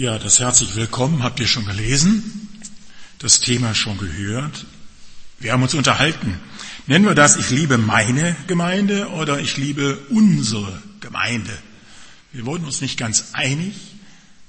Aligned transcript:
Ja, 0.00 0.18
das 0.18 0.40
herzlich 0.40 0.76
willkommen 0.76 1.22
habt 1.22 1.40
ihr 1.40 1.46
schon 1.46 1.66
gelesen, 1.66 2.48
das 3.18 3.40
Thema 3.40 3.74
schon 3.74 3.98
gehört. 3.98 4.64
Wir 5.38 5.52
haben 5.52 5.62
uns 5.62 5.74
unterhalten. 5.74 6.40
Nennen 6.86 7.04
wir 7.04 7.14
das, 7.14 7.36
ich 7.36 7.50
liebe 7.50 7.76
meine 7.76 8.34
Gemeinde 8.46 9.08
oder 9.08 9.40
ich 9.40 9.58
liebe 9.58 9.98
unsere 10.08 10.82
Gemeinde. 11.00 11.52
Wir 12.32 12.46
wurden 12.46 12.64
uns 12.64 12.80
nicht 12.80 12.98
ganz 12.98 13.32
einig. 13.34 13.74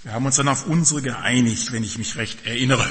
Wir 0.04 0.14
haben 0.14 0.25
uns 0.25 0.38
dann 0.38 0.48
auf 0.48 0.68
unsere 0.68 1.02
geeinigt, 1.02 1.74
wenn 1.74 1.83
ich 1.83 1.97
mich 1.97 2.15
recht 2.15 2.46
erinnere. 2.46 2.88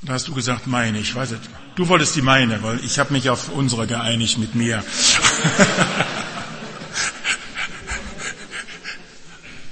Und 0.00 0.08
da 0.08 0.14
hast 0.14 0.26
du 0.26 0.32
gesagt, 0.32 0.66
meine, 0.66 0.98
ich 0.98 1.14
weiß 1.14 1.32
es. 1.32 1.40
Du 1.74 1.88
wolltest 1.88 2.16
die 2.16 2.22
meine, 2.22 2.62
weil 2.62 2.82
ich 2.82 2.98
habe 2.98 3.12
mich 3.12 3.28
auf 3.28 3.50
unsere 3.50 3.86
geeinigt 3.86 4.38
mit 4.38 4.54
mir. 4.54 4.82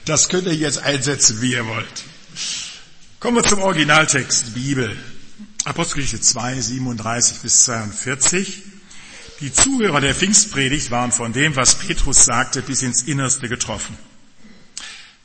Das 0.04 0.28
könnt 0.28 0.48
ihr 0.48 0.54
jetzt 0.54 0.78
einsetzen, 0.78 1.40
wie 1.40 1.52
ihr 1.52 1.64
wollt. 1.66 2.04
Kommen 3.20 3.36
wir 3.36 3.44
zum 3.44 3.60
Originaltext 3.60 4.52
Bibel. 4.52 4.96
Apostelgeschichte 5.64 6.20
2, 6.20 6.60
37 6.60 7.38
bis 7.38 7.64
42. 7.64 8.62
Die 9.40 9.52
Zuhörer 9.52 10.00
der 10.00 10.16
Pfingstpredigt 10.16 10.90
waren 10.90 11.12
von 11.12 11.32
dem, 11.32 11.54
was 11.54 11.76
Petrus 11.76 12.24
sagte, 12.24 12.62
bis 12.62 12.82
ins 12.82 13.04
Innerste 13.04 13.48
getroffen. 13.48 13.96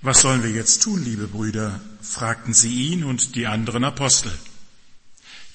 Was 0.04 0.22
sollen 0.22 0.44
wir 0.44 0.52
jetzt 0.52 0.84
tun, 0.84 1.04
liebe 1.04 1.28
Brüder? 1.28 1.82
fragten 2.02 2.54
sie 2.54 2.92
ihn 2.92 3.04
und 3.04 3.34
die 3.34 3.48
anderen 3.48 3.84
Apostel. 3.84 4.32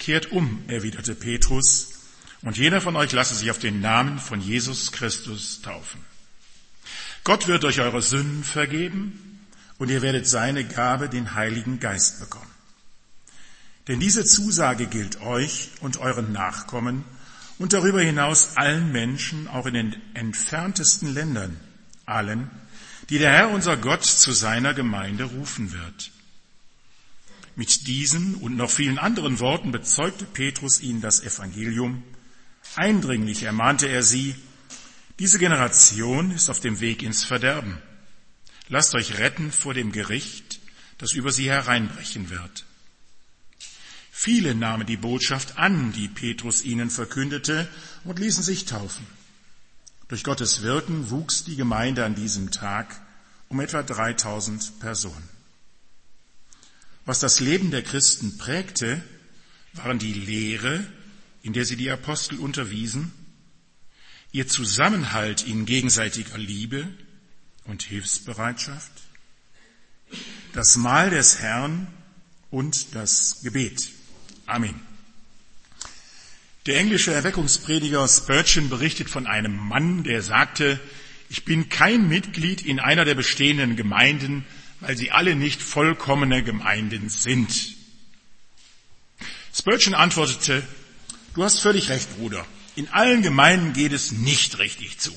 Kehrt 0.01 0.33
um, 0.33 0.65
erwiderte 0.67 1.15
Petrus, 1.15 1.91
und 2.43 2.59
jeder 2.59 2.81
von 2.81 2.97
euch 2.97 3.13
lasse 3.13 3.37
sich 3.37 3.53
auf 3.53 3.61
den 3.61 3.81
Namen 3.81 4.19
von 4.19 4.41
Jesus 4.41 4.91
Christus 4.91 5.63
taufen. 5.63 6.12
Gott 7.25 7.47
wird 7.47 7.65
euch 7.65 7.81
eure 7.81 8.03
Sünden 8.03 8.43
vergeben 8.43 9.47
und 9.79 9.91
ihr 9.91 10.03
werdet 10.03 10.27
seine 10.27 10.65
Gabe, 10.65 11.09
den 11.09 11.35
Heiligen 11.35 11.79
Geist, 11.79 12.21
bekommen. 12.21 12.51
Denn 13.89 14.01
diese 14.01 14.25
Zusage 14.25 14.87
gilt 14.87 15.21
euch 15.21 15.71
und 15.81 15.99
euren 15.99 16.33
Nachkommen 16.33 17.05
und 17.59 17.73
darüber 17.73 18.01
hinaus 18.01 18.57
allen 18.57 18.91
Menschen, 18.91 19.49
auch 19.49 19.67
in 19.67 19.75
den 19.75 19.97
entferntesten 20.15 21.13
Ländern, 21.15 21.59
allen, 22.07 22.51
die 23.09 23.19
der 23.19 23.31
Herr 23.31 23.51
unser 23.51 23.77
Gott 23.77 24.05
zu 24.05 24.33
seiner 24.33 24.75
Gemeinde 24.75 25.25
rufen 25.25 25.73
wird. 25.73 26.11
Mit 27.55 27.87
diesen 27.87 28.37
und 28.37 28.57
noch 28.57 28.71
vielen 28.71 28.99
anderen 28.99 29.39
Worten 29.39 29.73
bezeugte 29.73 30.25
Petrus 30.25 30.81
ihnen 30.81 31.01
das 31.01 31.21
Evangelium. 31.23 32.03
Eindringlich 32.77 33.43
ermahnte 33.43 33.87
er 33.89 34.03
sie, 34.03 34.35
diese 35.23 35.39
Generation 35.39 36.33
ist 36.33 36.51
auf 36.51 36.59
dem 36.59 36.81
Weg 36.81 37.01
ins 37.01 37.23
Verderben. 37.23 37.79
Lasst 38.69 38.93
euch 38.97 39.19
retten 39.19 39.53
vor 39.53 39.73
dem 39.73 39.93
Gericht, 39.93 40.59
das 40.99 41.13
über 41.13 41.31
sie 41.31 41.49
hereinbrechen 41.49 42.29
wird. 42.29 42.65
Viele 44.11 44.57
nahmen 44.57 44.85
die 44.85 44.97
Botschaft 44.97 45.59
an, 45.59 45.93
die 45.93 46.09
Petrus 46.09 46.65
ihnen 46.65 46.91
verkündete, 46.91 47.69
und 48.03 48.19
ließen 48.19 48.43
sich 48.43 48.65
taufen. 48.65 49.07
Durch 50.09 50.25
Gottes 50.25 50.63
Wirken 50.63 51.11
wuchs 51.11 51.45
die 51.45 51.55
Gemeinde 51.55 52.05
an 52.05 52.17
diesem 52.17 52.51
Tag 52.51 53.01
um 53.49 53.61
etwa 53.61 53.85
3000 53.85 54.81
Personen. 54.81 55.29
Was 57.05 57.21
das 57.21 57.39
Leben 57.39 57.71
der 57.71 57.85
Christen 57.85 58.39
prägte, 58.39 59.01
waren 59.73 60.01
die 60.01 60.15
Lehre, 60.15 60.85
in 61.43 61.53
der 61.53 61.65
sie 61.65 61.77
die 61.77 61.93
Apostel 61.93 62.41
unterwiesen, 62.41 63.13
ihr 64.33 64.49
Zusammenhalt 64.49 65.47
in 65.47 65.67
gegenseitiger 65.67 66.39
Liebe 66.39 66.89
und 67.65 67.83
Hilfsbereitschaft, 67.83 68.91
das 70.55 70.77
Mahl 70.77 71.11
des 71.11 71.39
Herrn 71.39 71.87
und 72.51 72.95
das 72.95 73.43
Gebet. 73.43 73.91
Amen. 74.47 74.75
Der 76.67 76.79
englische 76.79 77.13
Erweckungsprediger 77.13 78.07
Spurgeon 78.09 78.69
berichtet 78.69 79.11
von 79.11 79.27
einem 79.27 79.57
Mann, 79.57 80.05
der 80.05 80.23
sagte, 80.23 80.81
ich 81.29 81.45
bin 81.45 81.69
kein 81.69 82.09
Mitglied 82.09 82.63
in 82.63 82.79
einer 82.79 83.05
der 83.05 83.15
bestehenden 83.15 83.75
Gemeinden, 83.77 84.45
weil 84.81 84.97
sie 84.97 85.11
alle 85.11 85.35
nicht 85.35 85.61
vollkommene 85.63 86.43
Gemeinden 86.43 87.09
sind. 87.09 87.77
Spurgeon 89.55 89.95
antwortete, 89.95 90.63
du 91.35 91.43
hast 91.43 91.61
völlig 91.61 91.89
recht, 91.89 92.17
Bruder. 92.17 92.47
In 92.75 92.89
allen 92.89 93.23
Gemeinden 93.23 93.73
geht 93.73 93.93
es 93.93 94.13
nicht 94.13 94.59
richtig 94.59 94.99
zu. 94.99 95.13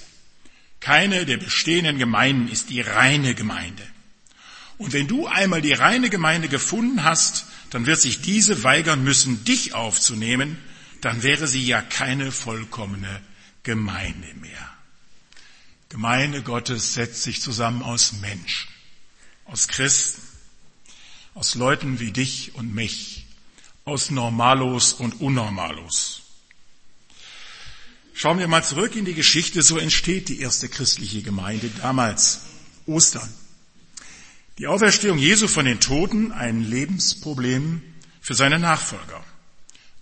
Keine 0.80 1.26
der 1.26 1.38
bestehenden 1.38 1.98
Gemeinden 1.98 2.48
ist 2.50 2.70
die 2.70 2.82
reine 2.82 3.34
Gemeinde. 3.34 3.88
Und 4.78 4.94
wenn 4.94 5.08
du 5.08 5.26
einmal 5.26 5.62
die 5.62 5.74
reine 5.74 6.10
Gemeinde 6.10 6.50
gefunden 6.50 7.04
hast, 7.04 7.46
dann 7.70 7.86
wird 7.86 8.00
sich 8.00 8.22
diese 8.22 8.64
weigern 8.64 9.04
müssen, 9.04 9.44
dich 9.46 9.74
aufzunehmen, 9.74 10.58
dann 11.02 11.24
wäre 11.24 11.48
sie 11.48 11.66
ja 11.66 11.82
keine 11.82 12.32
vollkommene 12.32 13.22
Gemeinde 13.64 14.34
mehr. 14.36 14.74
Gemeinde 15.90 16.42
Gottes 16.42 16.94
setzt 16.94 17.24
sich 17.24 17.42
zusammen 17.42 17.82
aus 17.82 18.14
Menschen, 18.14 18.68
aus 19.46 19.68
Christen, 19.68 20.22
aus 21.34 21.56
Leuten 21.56 22.00
wie 22.00 22.12
dich 22.12 22.56
und 22.56 22.74
mich, 22.74 23.26
aus 23.86 24.10
Normalos 24.10 24.94
und 24.94 25.22
Unnormalos. 25.22 26.25
Schauen 28.18 28.40
wir 28.40 28.48
mal 28.48 28.64
zurück 28.64 28.96
in 28.96 29.04
die 29.04 29.14
Geschichte. 29.14 29.62
So 29.62 29.78
entsteht 29.78 30.30
die 30.30 30.40
erste 30.40 30.70
christliche 30.70 31.22
Gemeinde 31.22 31.70
damals. 31.82 32.44
Ostern. 32.86 33.30
Die 34.58 34.68
Auferstehung 34.68 35.18
Jesu 35.18 35.50
von 35.50 35.66
den 35.66 35.82
Toten, 35.82 36.32
ein 36.32 36.62
Lebensproblem 36.62 37.82
für 38.22 38.34
seine 38.34 38.58
Nachfolger. 38.58 39.22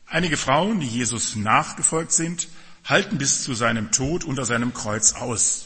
Einige 0.06 0.38
Frauen, 0.38 0.80
die 0.80 0.88
Jesus 0.88 1.36
nachgefolgt 1.36 2.12
sind, 2.12 2.50
halten 2.86 3.18
bis 3.18 3.42
zu 3.42 3.56
seinem 3.56 3.92
Tod 3.92 4.26
unter 4.26 4.46
seinem 4.46 4.76
Kreuz 4.76 5.14
aus. 5.14 5.66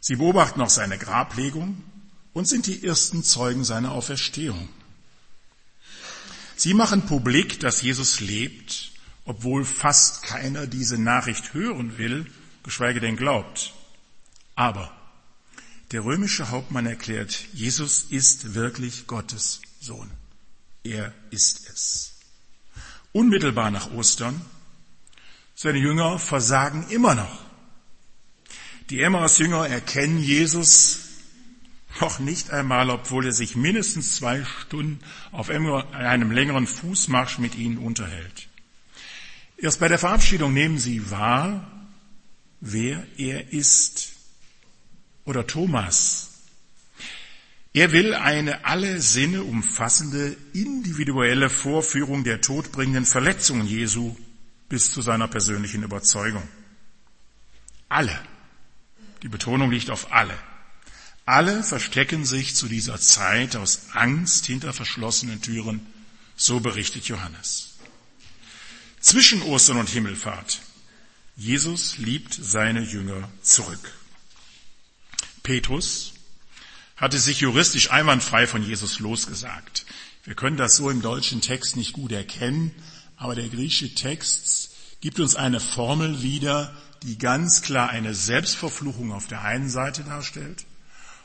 Sie 0.00 0.16
beobachten 0.16 0.58
noch 0.58 0.70
seine 0.70 0.96
Grablegung 0.96 1.82
und 2.32 2.48
sind 2.48 2.66
die 2.66 2.82
ersten 2.82 3.22
Zeugen 3.24 3.64
seiner 3.64 3.92
Auferstehung. 3.92 4.70
Sie 6.56 6.72
machen 6.72 7.04
publik, 7.04 7.60
dass 7.60 7.82
Jesus 7.82 8.20
lebt 8.20 8.91
obwohl 9.24 9.64
fast 9.64 10.22
keiner 10.22 10.66
diese 10.66 10.98
Nachricht 10.98 11.54
hören 11.54 11.98
will, 11.98 12.26
geschweige 12.62 13.00
denn 13.00 13.16
glaubt. 13.16 13.72
Aber 14.54 14.92
der 15.92 16.04
römische 16.04 16.50
Hauptmann 16.50 16.86
erklärt, 16.86 17.46
Jesus 17.52 18.04
ist 18.04 18.54
wirklich 18.54 19.06
Gottes 19.06 19.60
Sohn. 19.80 20.10
Er 20.84 21.12
ist 21.30 21.68
es. 21.68 22.14
Unmittelbar 23.12 23.70
nach 23.70 23.92
Ostern, 23.92 24.40
seine 25.54 25.78
Jünger 25.78 26.18
versagen 26.18 26.88
immer 26.88 27.14
noch. 27.14 27.44
Die 28.90 29.00
Emmaus-Jünger 29.00 29.68
erkennen 29.68 30.18
Jesus 30.18 30.98
noch 32.00 32.18
nicht 32.18 32.50
einmal, 32.50 32.90
obwohl 32.90 33.26
er 33.26 33.32
sich 33.32 33.54
mindestens 33.54 34.16
zwei 34.16 34.44
Stunden 34.44 35.00
auf 35.30 35.50
einem 35.50 36.32
längeren 36.32 36.66
Fußmarsch 36.66 37.38
mit 37.38 37.54
ihnen 37.54 37.78
unterhält. 37.78 38.48
Erst 39.62 39.78
bei 39.78 39.86
der 39.86 39.98
Verabschiedung 39.98 40.52
nehmen 40.52 40.76
sie 40.76 41.08
wahr, 41.12 41.70
wer 42.60 43.06
er 43.16 43.52
ist. 43.52 44.08
Oder 45.24 45.46
Thomas. 45.46 46.30
Er 47.72 47.92
will 47.92 48.12
eine 48.12 48.64
alle 48.64 49.00
Sinne 49.00 49.44
umfassende 49.44 50.36
individuelle 50.52 51.48
Vorführung 51.48 52.24
der 52.24 52.40
todbringenden 52.40 53.06
Verletzungen 53.06 53.68
Jesu 53.68 54.16
bis 54.68 54.90
zu 54.90 55.00
seiner 55.00 55.28
persönlichen 55.28 55.84
Überzeugung. 55.84 56.42
Alle. 57.88 58.20
Die 59.22 59.28
Betonung 59.28 59.70
liegt 59.70 59.90
auf 59.90 60.12
alle. 60.12 60.36
Alle 61.24 61.62
verstecken 61.62 62.24
sich 62.24 62.56
zu 62.56 62.66
dieser 62.66 62.98
Zeit 62.98 63.54
aus 63.54 63.90
Angst 63.92 64.44
hinter 64.46 64.72
verschlossenen 64.72 65.40
Türen, 65.40 65.86
so 66.34 66.58
berichtet 66.58 67.04
Johannes 67.04 67.71
zwischen 69.02 69.42
Ostern 69.42 69.76
und 69.76 69.90
Himmelfahrt. 69.90 70.60
Jesus 71.36 71.98
liebt 71.98 72.32
seine 72.40 72.82
Jünger 72.82 73.28
zurück. 73.42 73.92
Petrus 75.42 76.12
hatte 76.96 77.18
sich 77.18 77.40
juristisch 77.40 77.90
einwandfrei 77.90 78.46
von 78.46 78.62
Jesus 78.62 79.00
losgesagt. 79.00 79.84
Wir 80.24 80.34
können 80.34 80.56
das 80.56 80.76
so 80.76 80.88
im 80.88 81.02
deutschen 81.02 81.40
Text 81.40 81.76
nicht 81.76 81.92
gut 81.94 82.12
erkennen, 82.12 82.72
aber 83.16 83.34
der 83.34 83.48
griechische 83.48 83.94
Text 83.94 84.70
gibt 85.00 85.18
uns 85.18 85.34
eine 85.34 85.58
Formel 85.58 86.22
wieder, 86.22 86.72
die 87.02 87.18
ganz 87.18 87.62
klar 87.62 87.90
eine 87.90 88.14
Selbstverfluchung 88.14 89.12
auf 89.12 89.26
der 89.26 89.42
einen 89.42 89.68
Seite 89.68 90.04
darstellt 90.04 90.64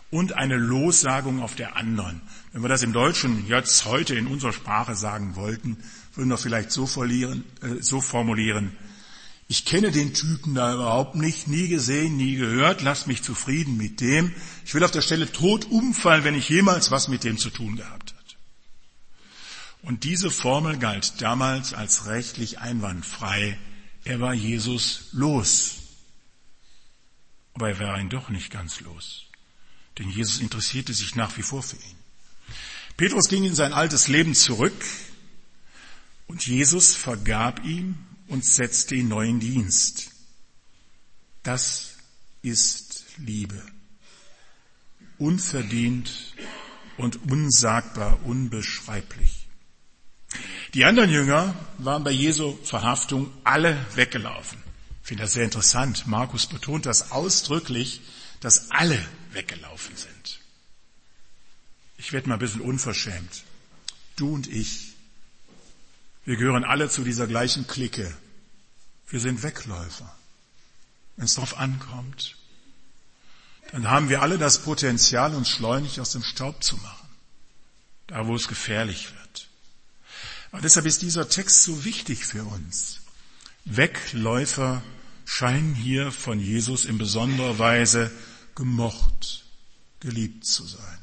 und 0.09 0.33
eine 0.33 0.56
Lossagung 0.56 1.44
auf 1.44 1.56
der 1.56 1.75
anderen. 1.75 2.21
Wenn 2.53 2.63
wir 2.63 2.69
das 2.69 2.81
im 2.81 2.94
Deutschen 2.94 3.47
jetzt 3.47 3.85
heute 3.85 4.15
in 4.15 4.25
unserer 4.25 4.53
Sprache 4.53 4.95
sagen 4.95 5.35
wollten, 5.35 5.77
würden 6.17 6.29
wir 6.29 6.37
vielleicht 6.37 6.71
so, 6.71 6.87
verlieren, 6.87 7.43
äh, 7.61 7.81
so 7.81 8.01
formulieren, 8.01 8.75
Ich 9.49 9.63
kenne 9.63 9.91
den 9.91 10.13
Typen 10.13 10.55
da 10.55 10.73
überhaupt 10.73 11.15
nicht, 11.15 11.47
nie 11.47 11.69
gesehen, 11.69 12.17
nie 12.17 12.35
gehört, 12.35 12.81
lass 12.81 13.07
mich 13.07 13.23
zufrieden 13.23 13.77
mit 13.77 14.01
dem. 14.01 14.35
Ich 14.65 14.73
will 14.73 14.83
auf 14.83 14.91
der 14.91 15.01
Stelle 15.01 15.31
tot 15.31 15.65
umfallen, 15.65 16.25
wenn 16.25 16.35
ich 16.35 16.49
jemals 16.49 16.91
was 16.91 17.07
mit 17.07 17.23
dem 17.23 17.37
zu 17.37 17.49
tun 17.49 17.77
gehabt 17.77 18.13
hat. 18.13 18.37
Und 19.83 20.03
diese 20.03 20.31
Formel 20.31 20.77
galt 20.77 21.21
damals 21.21 21.73
als 21.73 22.07
rechtlich 22.07 22.59
einwandfrei. 22.59 23.57
Er 24.03 24.19
war 24.19 24.33
Jesus 24.33 25.07
los. 25.13 25.75
Aber 27.53 27.69
er 27.69 27.79
war 27.79 27.99
ihn 28.01 28.09
doch 28.09 28.27
nicht 28.27 28.51
ganz 28.51 28.81
los. 28.81 29.27
Denn 29.97 30.09
Jesus 30.09 30.41
interessierte 30.41 30.93
sich 30.93 31.15
nach 31.15 31.37
wie 31.37 31.41
vor 31.43 31.63
für 31.63 31.77
ihn. 31.77 31.97
Petrus 32.97 33.29
ging 33.29 33.45
in 33.45 33.55
sein 33.55 33.71
altes 33.71 34.09
Leben 34.09 34.35
zurück 34.35 34.73
und 36.27 36.45
Jesus 36.45 36.95
vergab 36.95 37.63
ihm 37.63 37.97
und 38.27 38.45
setzte 38.45 38.95
ihn 38.95 39.07
neu 39.07 39.27
in 39.27 39.39
Dienst. 39.39 40.12
Das 41.44 41.95
ist 42.41 43.06
Liebe. 43.18 43.62
Unverdient 45.18 46.35
und 46.97 47.31
unsagbar, 47.31 48.19
unbeschreiblich. 48.25 49.47
Die 50.74 50.85
anderen 50.85 51.09
Jünger 51.09 51.56
waren 51.77 52.03
bei 52.03 52.12
Jesu 52.12 52.57
Verhaftung 52.63 53.31
alle 53.44 53.77
weggelaufen. 53.95 54.62
Ich 55.01 55.07
finde 55.07 55.23
das 55.23 55.33
sehr 55.33 55.45
interessant. 55.45 56.06
Markus 56.06 56.47
betont 56.47 56.85
das 56.85 57.12
ausdrücklich, 57.12 58.01
dass 58.41 58.69
alle 58.71 59.03
weggelaufen 59.31 59.95
sind. 59.95 60.41
Ich 61.97 62.13
werde 62.13 62.27
mal 62.30 62.35
ein 62.35 62.39
bisschen 62.39 62.62
unverschämt. 62.62 63.44
Du 64.18 64.33
und 64.33 64.47
ich, 64.47 64.86
wir 66.27 66.35
gehören 66.35 66.65
alle 66.65 66.89
zu 66.89 67.06
dieser 67.06 67.25
gleichen 67.25 67.68
Clique. 67.68 68.13
Wir 69.07 69.21
sind 69.21 69.44
Wegläufer. 69.44 70.13
Wenn 71.15 71.24
es 71.24 71.35
darauf 71.35 71.57
ankommt, 71.57 72.35
dann 73.71 73.89
haben 73.89 74.09
wir 74.09 74.21
alle 74.21 74.38
das 74.38 74.59
Potenzial, 74.59 75.33
uns 75.33 75.47
schleunig 75.47 76.01
aus 76.01 76.12
dem 76.12 76.24
Staub 76.24 76.62
zu 76.62 76.75
machen. 76.75 77.07
Da, 78.07 78.27
wo 78.27 78.35
es 78.35 78.50
gefährlich 78.50 79.13
wird. 79.18 79.47
Aber 80.51 80.62
deshalb 80.62 80.85
ist 80.85 81.01
dieser 81.01 81.29
Text 81.29 81.63
so 81.63 81.85
wichtig 81.85 82.25
für 82.25 82.44
uns. 82.44 83.00
Wegläufer 83.63 84.83
scheinen 85.23 85.75
hier 85.75 86.12
von 86.12 86.41
Jesus 86.41 86.83
in 86.83 86.97
besonderer 86.97 87.57
Weise 87.57 88.12
gemocht, 88.53 89.45
geliebt 90.01 90.45
zu 90.45 90.65
sein. 90.65 91.00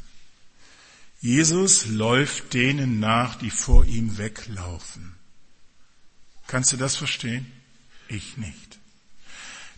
Jesus 1.22 1.86
läuft 1.86 2.52
denen 2.52 3.00
nach, 3.00 3.36
die 3.36 3.50
vor 3.50 3.86
ihm 3.86 4.18
weglaufen. 4.18 5.13
Kannst 6.46 6.72
du 6.72 6.76
das 6.76 6.96
verstehen? 6.96 7.50
Ich 8.08 8.36
nicht. 8.36 8.78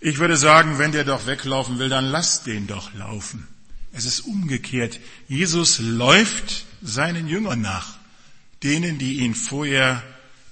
Ich 0.01 0.19
würde 0.19 0.37
sagen, 0.37 0.79
wenn 0.79 0.93
der 0.93 1.05
doch 1.05 1.27
weglaufen 1.27 1.79
will, 1.79 1.89
dann 1.89 2.07
lass 2.07 2.43
den 2.43 2.67
doch 2.67 2.93
laufen. 2.95 3.49
Es 3.93 4.05
ist 4.05 4.21
umgekehrt. 4.21 5.01
Jesus 5.29 5.79
läuft 5.79 6.67
seinen 6.83 7.29
Jüngern 7.29 7.61
nach. 7.61 7.97
Denen, 8.63 8.99
die 8.99 9.21
ihn 9.21 9.35
vorher 9.35 10.03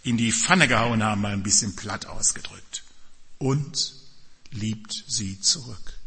in 0.02 0.16
die 0.16 0.32
Pfanne 0.32 0.68
gehauen 0.68 1.02
haben, 1.02 1.20
mal 1.20 1.32
ein 1.32 1.42
bisschen 1.42 1.76
platt 1.76 2.06
ausgedrückt. 2.06 2.84
Und 3.38 3.94
liebt 4.50 5.04
sie 5.06 5.40
zurück. 5.40 5.98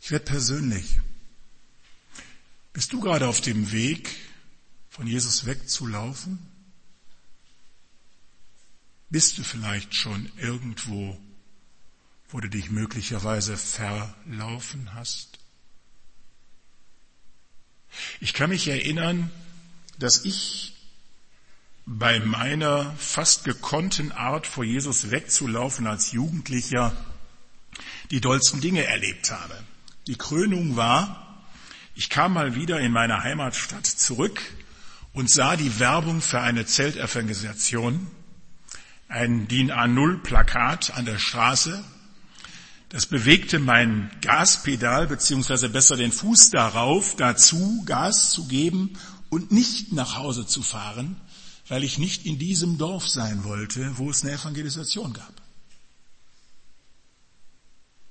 Ich 0.00 0.10
werde 0.10 0.24
persönlich. 0.24 1.00
Bist 2.72 2.92
du 2.92 3.00
gerade 3.00 3.28
auf 3.28 3.40
dem 3.40 3.72
Weg, 3.72 4.14
von 4.90 5.06
Jesus 5.06 5.46
wegzulaufen? 5.46 6.38
Bist 9.08 9.38
du 9.38 9.44
vielleicht 9.44 9.94
schon 9.94 10.30
irgendwo, 10.36 11.18
wo 12.28 12.40
du 12.40 12.48
dich 12.48 12.70
möglicherweise 12.70 13.56
verlaufen 13.56 14.94
hast? 14.94 15.38
Ich 18.20 18.34
kann 18.34 18.50
mich 18.50 18.66
erinnern, 18.68 19.30
dass 19.98 20.24
ich 20.24 20.74
bei 21.86 22.18
meiner 22.18 22.92
fast 22.96 23.44
gekonnten 23.44 24.10
Art 24.10 24.46
vor 24.46 24.64
Jesus 24.64 25.10
wegzulaufen 25.12 25.86
als 25.86 26.10
Jugendlicher 26.10 26.92
die 28.10 28.20
dollsten 28.20 28.60
Dinge 28.60 28.84
erlebt 28.84 29.30
habe. 29.30 29.56
Die 30.08 30.16
Krönung 30.16 30.76
war, 30.76 31.44
ich 31.94 32.10
kam 32.10 32.34
mal 32.34 32.56
wieder 32.56 32.80
in 32.80 32.92
meine 32.92 33.22
Heimatstadt 33.22 33.86
zurück 33.86 34.40
und 35.12 35.30
sah 35.30 35.56
die 35.56 35.78
Werbung 35.78 36.20
für 36.20 36.40
eine 36.40 36.66
Zeltevangelisation, 36.66 38.10
ein 39.08 39.48
DIN 39.48 39.70
A0 39.70 40.22
Plakat 40.22 40.92
an 40.94 41.04
der 41.04 41.18
Straße. 41.18 41.82
Das 42.88 43.06
bewegte 43.06 43.58
mein 43.58 44.10
Gaspedal, 44.20 45.06
beziehungsweise 45.06 45.68
besser 45.68 45.96
den 45.96 46.12
Fuß 46.12 46.50
darauf, 46.50 47.16
dazu 47.16 47.82
Gas 47.84 48.30
zu 48.30 48.46
geben 48.46 48.98
und 49.28 49.50
nicht 49.52 49.92
nach 49.92 50.16
Hause 50.16 50.46
zu 50.46 50.62
fahren, 50.62 51.20
weil 51.68 51.84
ich 51.84 51.98
nicht 51.98 52.26
in 52.26 52.38
diesem 52.38 52.78
Dorf 52.78 53.08
sein 53.08 53.44
wollte, 53.44 53.98
wo 53.98 54.10
es 54.10 54.22
eine 54.22 54.32
Evangelisation 54.32 55.12
gab. 55.12 55.34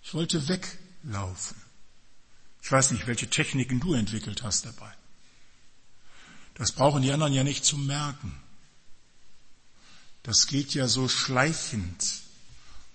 Ich 0.04 0.14
wollte 0.14 0.48
weglaufen. 0.48 1.58
Ich 2.62 2.72
weiß 2.72 2.92
nicht, 2.92 3.08
welche 3.08 3.30
Techniken 3.30 3.80
du 3.80 3.94
entwickelt 3.94 4.44
hast 4.44 4.66
dabei. 4.66 4.92
Das 6.56 6.72
brauchen 6.72 7.02
die 7.02 7.12
anderen 7.12 7.34
ja 7.34 7.44
nicht 7.44 7.66
zu 7.66 7.78
merken. 7.78 8.34
Das 10.26 10.48
geht 10.48 10.74
ja 10.74 10.88
so 10.88 11.08
schleichend 11.08 12.22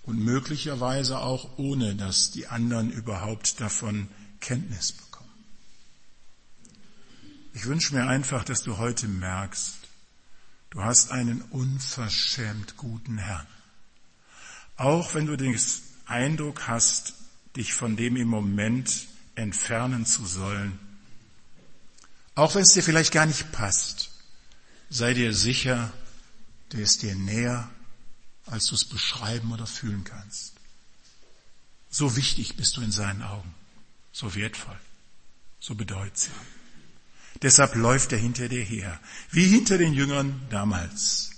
und 0.03 0.19
möglicherweise 0.19 1.19
auch 1.19 1.57
ohne, 1.57 1.95
dass 1.95 2.31
die 2.31 2.47
anderen 2.47 2.91
überhaupt 2.91 3.61
davon 3.61 4.09
Kenntnis 4.41 4.91
bekommen. 4.91 5.29
Ich 7.53 7.65
wünsche 7.65 7.95
mir 7.95 8.07
einfach, 8.07 8.43
dass 8.43 8.63
du 8.63 8.77
heute 8.77 9.07
merkst, 9.07 9.81
Du 10.71 10.81
hast 10.81 11.11
einen 11.11 11.41
unverschämt 11.41 12.77
guten 12.77 13.17
Herrn. 13.17 13.45
Auch 14.77 15.13
wenn 15.13 15.25
du 15.25 15.35
den 15.35 15.59
Eindruck 16.05 16.69
hast, 16.69 17.13
dich 17.57 17.73
von 17.73 17.97
dem 17.97 18.15
im 18.15 18.29
Moment 18.29 19.07
entfernen 19.35 20.05
zu 20.05 20.25
sollen, 20.25 20.79
auch 22.35 22.55
wenn 22.55 22.61
es 22.61 22.71
dir 22.71 22.83
vielleicht 22.83 23.11
gar 23.11 23.25
nicht 23.25 23.51
passt, 23.51 24.11
sei 24.89 25.13
dir 25.13 25.33
sicher, 25.33 25.91
der 26.73 26.81
ist 26.81 27.01
dir 27.01 27.15
näher, 27.15 27.69
als 28.45 28.67
du 28.67 28.75
es 28.75 28.85
beschreiben 28.85 29.51
oder 29.51 29.67
fühlen 29.67 30.03
kannst. 30.03 30.53
So 31.89 32.15
wichtig 32.15 32.55
bist 32.55 32.77
du 32.77 32.81
in 32.81 32.91
seinen 32.91 33.21
Augen, 33.21 33.53
so 34.11 34.33
wertvoll, 34.35 34.79
so 35.59 35.75
bedeutsam. 35.75 36.33
Deshalb 37.41 37.75
läuft 37.75 38.11
er 38.11 38.19
hinter 38.19 38.49
dir 38.49 38.63
her, 38.63 38.99
wie 39.31 39.47
hinter 39.47 39.77
den 39.77 39.93
Jüngern 39.93 40.41
damals. 40.49 41.31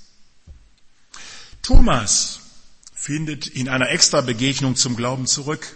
Thomas 1.62 2.42
findet 2.94 3.48
in 3.48 3.70
einer 3.70 3.90
extra 3.90 4.22
Begegnung 4.22 4.75
zum 4.75 4.96
Glauben 4.96 5.28
zurück. 5.28 5.75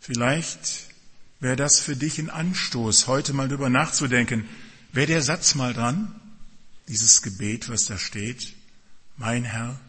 Vielleicht 0.00 0.88
wäre 1.40 1.56
das 1.56 1.80
für 1.80 1.96
dich 1.96 2.18
ein 2.18 2.30
Anstoß, 2.30 3.06
heute 3.06 3.32
mal 3.34 3.48
drüber 3.48 3.68
nachzudenken. 3.68 4.48
Wäre 4.92 5.06
der 5.06 5.22
Satz 5.22 5.54
mal 5.54 5.74
dran? 5.74 6.20
Dieses 6.88 7.22
Gebet, 7.22 7.68
was 7.68 7.84
da 7.84 7.98
steht. 7.98 8.54
Mein 9.16 9.44
Herr 9.44 9.80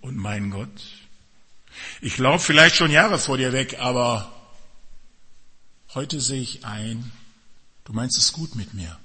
und 0.00 0.16
mein 0.16 0.50
Gott. 0.50 0.82
Ich 2.00 2.18
laufe 2.18 2.46
vielleicht 2.46 2.76
schon 2.76 2.90
Jahre 2.90 3.18
vor 3.18 3.36
dir 3.36 3.52
weg, 3.52 3.78
aber 3.78 4.32
heute 5.94 6.20
sehe 6.20 6.40
ich 6.40 6.64
ein, 6.64 7.10
Du 7.84 7.92
meinst 7.92 8.16
es 8.18 8.32
gut 8.32 8.54
mit 8.54 8.74
mir. 8.74 8.98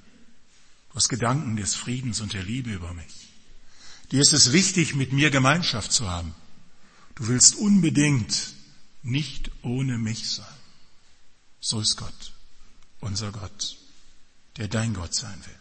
Du 0.90 0.96
hast 0.96 1.10
Gedanken 1.10 1.56
des 1.56 1.76
Friedens 1.76 2.22
und 2.22 2.34
der 2.34 2.44
Liebe 2.44 2.72
über 2.72 2.94
mich. 2.94 3.30
Dir 4.12 4.22
ist 4.22 4.34
es 4.34 4.52
wichtig, 4.52 4.96
mit 4.96 5.12
mir 5.12 5.30
Gemeinschaft 5.30 5.92
zu 5.92 6.10
haben. 6.10 6.34
Du 7.16 7.28
willst 7.28 7.56
unbedingt 7.56 8.54
nicht 9.04 9.52
ohne 9.64 9.98
mich 9.98 10.30
sein. 10.30 10.46
So 11.60 11.80
ist 11.82 11.98
Gott, 11.98 12.34
unser 13.00 13.32
Gott, 13.32 13.78
der 14.58 14.68
dein 14.68 14.94
Gott 14.94 15.14
sein 15.14 15.38
will. 15.46 15.60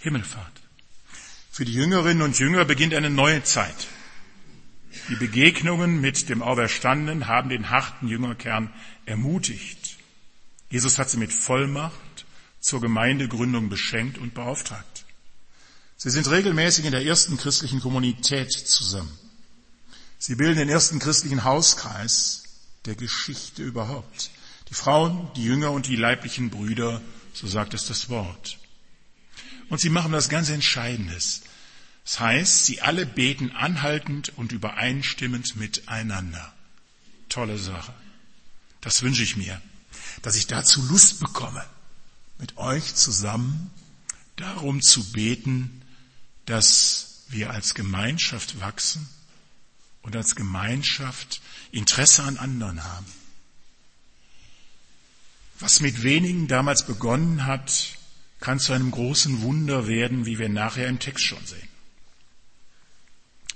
Himmelfahrt. 0.00 0.60
Für 1.50 1.64
die 1.64 1.74
Jüngerinnen 1.74 2.22
und 2.22 2.38
Jünger 2.38 2.64
beginnt 2.64 2.94
eine 2.94 3.10
neue 3.10 3.42
Zeit. 3.44 3.88
Die 5.08 5.16
Begegnungen 5.16 6.00
mit 6.00 6.28
dem 6.28 6.42
Auferstandenen 6.42 7.26
haben 7.26 7.48
den 7.48 7.70
harten 7.70 8.08
Jüngerkern 8.08 8.72
ermutigt. 9.04 9.98
Jesus 10.70 10.98
hat 10.98 11.10
sie 11.10 11.18
mit 11.18 11.32
Vollmacht 11.32 12.24
zur 12.60 12.80
Gemeindegründung 12.80 13.68
beschenkt 13.68 14.18
und 14.18 14.34
beauftragt. 14.34 15.04
Sie 15.96 16.10
sind 16.10 16.30
regelmäßig 16.30 16.86
in 16.86 16.92
der 16.92 17.04
ersten 17.04 17.36
christlichen 17.36 17.80
Kommunität 17.80 18.52
zusammen. 18.52 19.12
Sie 20.18 20.34
bilden 20.34 20.58
den 20.58 20.68
ersten 20.68 20.98
christlichen 20.98 21.44
Hauskreis 21.44 22.44
der 22.86 22.94
Geschichte 22.94 23.62
überhaupt. 23.62 24.30
Die 24.70 24.74
Frauen, 24.74 25.30
die 25.36 25.44
Jünger 25.44 25.72
und 25.72 25.88
die 25.88 25.96
leiblichen 25.96 26.48
Brüder, 26.48 27.02
so 27.34 27.46
sagt 27.46 27.74
es 27.74 27.86
das 27.86 28.08
Wort. 28.08 28.59
Und 29.70 29.80
sie 29.80 29.88
machen 29.88 30.12
das 30.12 30.28
ganz 30.28 30.50
Entscheidendes. 30.50 31.42
Das 32.04 32.20
heißt, 32.20 32.66
sie 32.66 32.82
alle 32.82 33.06
beten 33.06 33.52
anhaltend 33.52 34.36
und 34.36 34.52
übereinstimmend 34.52 35.56
miteinander. 35.56 36.52
Tolle 37.28 37.56
Sache. 37.56 37.94
Das 38.80 39.02
wünsche 39.02 39.22
ich 39.22 39.36
mir, 39.36 39.60
dass 40.22 40.34
ich 40.34 40.48
dazu 40.48 40.82
Lust 40.82 41.20
bekomme, 41.20 41.64
mit 42.38 42.56
euch 42.56 42.94
zusammen 42.96 43.70
darum 44.36 44.82
zu 44.82 45.12
beten, 45.12 45.82
dass 46.46 47.22
wir 47.28 47.50
als 47.50 47.74
Gemeinschaft 47.74 48.58
wachsen 48.60 49.08
und 50.02 50.16
als 50.16 50.34
Gemeinschaft 50.34 51.40
Interesse 51.70 52.24
an 52.24 52.38
anderen 52.38 52.82
haben. 52.82 53.06
Was 55.60 55.80
mit 55.80 56.02
wenigen 56.02 56.48
damals 56.48 56.86
begonnen 56.86 57.46
hat, 57.46 57.99
kann 58.40 58.58
zu 58.58 58.72
einem 58.72 58.90
großen 58.90 59.42
Wunder 59.42 59.86
werden, 59.86 60.26
wie 60.26 60.38
wir 60.38 60.48
nachher 60.48 60.88
im 60.88 60.98
Text 60.98 61.24
schon 61.24 61.44
sehen. 61.46 61.68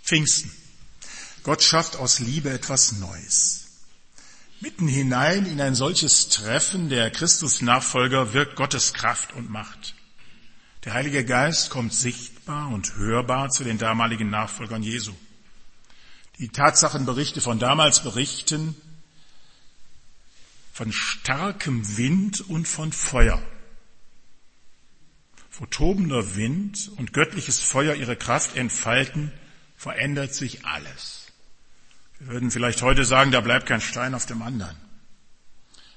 Pfingsten. 0.03 0.53
Gott 1.43 1.63
schafft 1.63 1.97
aus 1.97 2.21
Liebe 2.21 2.51
etwas 2.51 2.93
Neues. 2.93 3.65
Mitten 4.61 4.87
hinein 4.87 5.47
in 5.47 5.61
ein 5.61 5.75
solches 5.75 6.29
Treffen 6.29 6.89
der 6.89 7.11
Christusnachfolger 7.11 8.33
wirkt 8.33 8.57
Gottes 8.57 8.95
Kraft 8.95 9.33
und 9.33 9.51
Macht. 9.51 9.95
Der 10.85 10.93
Heilige 10.93 11.25
Geist 11.25 11.71
kommt 11.71 11.93
sichtbar 11.93 12.69
und 12.69 12.97
hörbar 12.97 13.51
zu 13.51 13.65
den 13.65 13.79
damaligen 13.79 14.31
Nachfolgern 14.31 14.83
Jesu. 14.83 15.15
Die 16.39 16.49
Tatsachenberichte 16.49 17.41
von 17.41 17.59
damals 17.59 18.03
berichten 18.03 18.77
von 20.73 20.93
starkem 20.93 21.97
Wind 21.97 22.41
und 22.41 22.67
von 22.67 22.93
Feuer. 22.93 23.41
Wo 25.59 25.67
tobender 25.67 26.35
Wind 26.37 26.91
und 26.97 27.13
göttliches 27.13 27.61
Feuer 27.61 27.95
ihre 27.95 28.17
Kraft 28.17 28.57
entfalten, 28.57 29.33
verändert 29.77 30.35
sich 30.35 30.65
alles. 30.65 31.27
Wir 32.19 32.29
würden 32.29 32.51
vielleicht 32.51 32.83
heute 32.83 33.05
sagen, 33.05 33.31
da 33.31 33.41
bleibt 33.41 33.67
kein 33.67 33.81
Stein 33.81 34.15
auf 34.15 34.27
dem 34.27 34.43
anderen. 34.43 34.77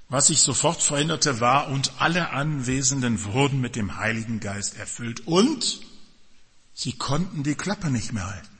Was 0.10 0.28
sich 0.28 0.40
sofort 0.40 0.82
veränderte 0.82 1.40
war, 1.40 1.70
und 1.70 1.94
alle 2.00 2.30
Anwesenden 2.30 3.24
wurden 3.24 3.60
mit 3.60 3.76
dem 3.76 3.98
Heiligen 3.98 4.40
Geist 4.40 4.78
erfüllt 4.78 5.26
und 5.28 5.82
sie 6.74 6.94
konnten 6.94 7.44
die 7.44 7.56
Klappe 7.56 7.90
nicht 7.90 8.14
mehr 8.14 8.30
halten. 8.30 8.58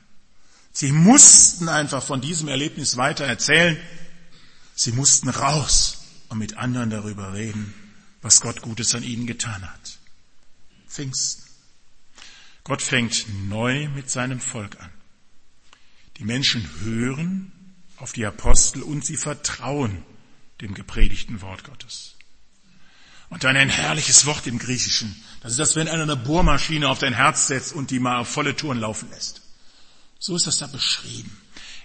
Sie 0.72 0.92
mussten 0.92 1.68
einfach 1.68 2.02
von 2.02 2.20
diesem 2.20 2.48
Erlebnis 2.48 2.96
weiter 2.96 3.24
erzählen. 3.24 3.76
Sie 4.74 4.92
mussten 4.92 5.28
raus 5.28 6.04
und 6.28 6.38
mit 6.38 6.56
anderen 6.56 6.90
darüber 6.90 7.32
reden, 7.32 7.72
was 8.20 8.40
Gott 8.40 8.62
Gutes 8.62 8.94
an 8.94 9.02
ihnen 9.02 9.26
getan 9.26 9.62
hat. 9.62 9.87
Pfingsten. 10.88 11.44
Gott 12.64 12.82
fängt 12.82 13.26
neu 13.48 13.88
mit 13.88 14.10
seinem 14.10 14.40
Volk 14.40 14.78
an. 14.80 14.90
Die 16.18 16.24
Menschen 16.24 16.68
hören 16.80 17.52
auf 17.96 18.12
die 18.12 18.26
Apostel 18.26 18.82
und 18.82 19.04
sie 19.04 19.16
vertrauen 19.16 20.04
dem 20.60 20.74
gepredigten 20.74 21.40
Wort 21.40 21.64
Gottes. 21.64 22.14
Und 23.30 23.44
dann 23.44 23.56
ein 23.56 23.68
herrliches 23.68 24.26
Wort 24.26 24.46
im 24.46 24.58
Griechischen. 24.58 25.22
Das 25.40 25.52
ist 25.52 25.60
das, 25.60 25.76
wenn 25.76 25.88
einer 25.88 26.02
eine 26.02 26.16
Bohrmaschine 26.16 26.88
auf 26.88 26.98
dein 26.98 27.14
Herz 27.14 27.46
setzt 27.46 27.72
und 27.72 27.90
die 27.90 28.00
mal 28.00 28.18
auf 28.18 28.28
volle 28.28 28.56
Touren 28.56 28.78
laufen 28.78 29.10
lässt. 29.10 29.42
So 30.18 30.34
ist 30.34 30.46
das 30.46 30.58
da 30.58 30.66
beschrieben. 30.66 31.36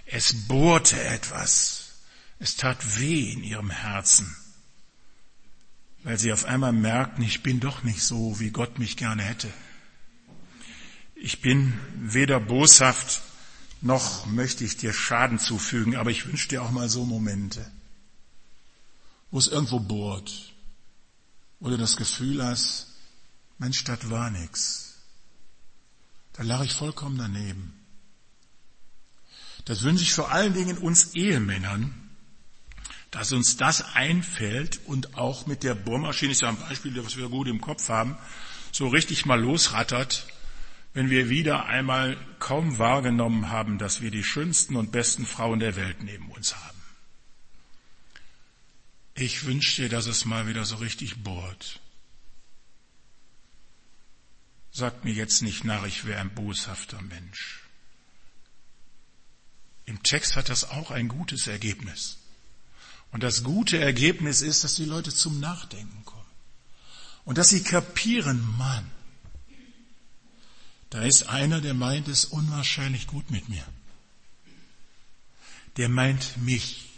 Es 0.06 0.48
bohrte 0.48 1.00
etwas. 1.02 1.84
Es 2.38 2.56
tat 2.56 2.98
weh 2.98 3.30
in 3.30 3.44
ihrem 3.44 3.70
Herzen, 3.70 4.34
weil 6.04 6.18
sie 6.18 6.32
auf 6.32 6.44
einmal 6.44 6.72
merkten, 6.72 7.24
ich 7.24 7.42
bin 7.42 7.60
doch 7.60 7.82
nicht 7.82 8.02
so, 8.02 8.38
wie 8.38 8.50
Gott 8.50 8.78
mich 8.78 8.96
gerne 8.96 9.22
hätte. 9.22 9.52
Ich 11.14 11.40
bin 11.40 11.72
weder 11.96 12.38
boshaft, 12.38 13.22
noch 13.80 14.26
möchte 14.26 14.64
ich 14.64 14.76
dir 14.76 14.92
Schaden 14.92 15.38
zufügen, 15.38 15.96
aber 15.96 16.10
ich 16.10 16.26
wünsche 16.26 16.48
dir 16.48 16.62
auch 16.62 16.70
mal 16.70 16.88
so 16.88 17.04
Momente, 17.06 17.70
wo 19.30 19.38
es 19.38 19.48
irgendwo 19.48 19.80
bohrt, 19.80 20.52
wo 21.60 21.70
du 21.70 21.78
das 21.78 21.96
Gefühl 21.96 22.44
hast, 22.44 22.88
Mensch, 23.58 23.84
das 23.84 24.10
war 24.10 24.30
nix. 24.30 24.96
Da 26.34 26.42
lag 26.42 26.62
ich 26.64 26.72
vollkommen 26.72 27.16
daneben. 27.16 27.72
Das 29.64 29.82
wünsche 29.82 30.02
ich 30.02 30.12
vor 30.12 30.30
allen 30.30 30.52
Dingen 30.52 30.76
uns 30.76 31.14
Ehemännern, 31.14 32.03
dass 33.14 33.30
uns 33.30 33.56
das 33.56 33.94
einfällt 33.94 34.80
und 34.86 35.16
auch 35.16 35.46
mit 35.46 35.62
der 35.62 35.76
Bohrmaschine, 35.76 36.32
ist 36.32 36.42
ja 36.42 36.48
ein 36.48 36.58
Beispiel, 36.58 37.02
was 37.04 37.16
wir 37.16 37.28
gut 37.28 37.46
im 37.46 37.60
Kopf 37.60 37.88
haben, 37.88 38.18
so 38.72 38.88
richtig 38.88 39.24
mal 39.24 39.40
losrattert, 39.40 40.26
wenn 40.94 41.10
wir 41.10 41.28
wieder 41.28 41.66
einmal 41.66 42.16
kaum 42.40 42.78
wahrgenommen 42.78 43.50
haben, 43.50 43.78
dass 43.78 44.00
wir 44.00 44.10
die 44.10 44.24
schönsten 44.24 44.74
und 44.74 44.90
besten 44.90 45.26
Frauen 45.26 45.60
der 45.60 45.76
Welt 45.76 46.02
neben 46.02 46.28
uns 46.32 46.56
haben. 46.56 46.82
Ich 49.14 49.44
wünsche 49.44 49.82
dir, 49.82 49.88
dass 49.88 50.06
es 50.06 50.24
mal 50.24 50.48
wieder 50.48 50.64
so 50.64 50.74
richtig 50.76 51.22
bohrt. 51.22 51.78
Sagt 54.72 55.04
mir 55.04 55.12
jetzt 55.12 55.40
nicht 55.42 55.62
nach, 55.62 55.86
ich 55.86 56.04
wäre 56.04 56.20
ein 56.20 56.34
boshafter 56.34 57.00
Mensch. 57.00 57.60
Im 59.84 60.02
Text 60.02 60.34
hat 60.34 60.48
das 60.48 60.68
auch 60.68 60.90
ein 60.90 61.06
gutes 61.06 61.46
Ergebnis. 61.46 62.18
Und 63.14 63.22
das 63.22 63.44
gute 63.44 63.78
Ergebnis 63.78 64.42
ist, 64.42 64.64
dass 64.64 64.74
die 64.74 64.84
Leute 64.84 65.14
zum 65.14 65.38
Nachdenken 65.38 66.04
kommen. 66.04 66.26
Und 67.24 67.38
dass 67.38 67.48
sie 67.48 67.62
kapieren, 67.62 68.44
Mann, 68.58 68.90
da 70.90 71.00
ist 71.02 71.28
einer, 71.28 71.60
der 71.60 71.74
meint 71.74 72.08
es 72.08 72.24
unwahrscheinlich 72.24 73.06
gut 73.06 73.30
mit 73.30 73.48
mir. 73.48 73.64
Der 75.76 75.88
meint 75.88 76.38
mich. 76.38 76.90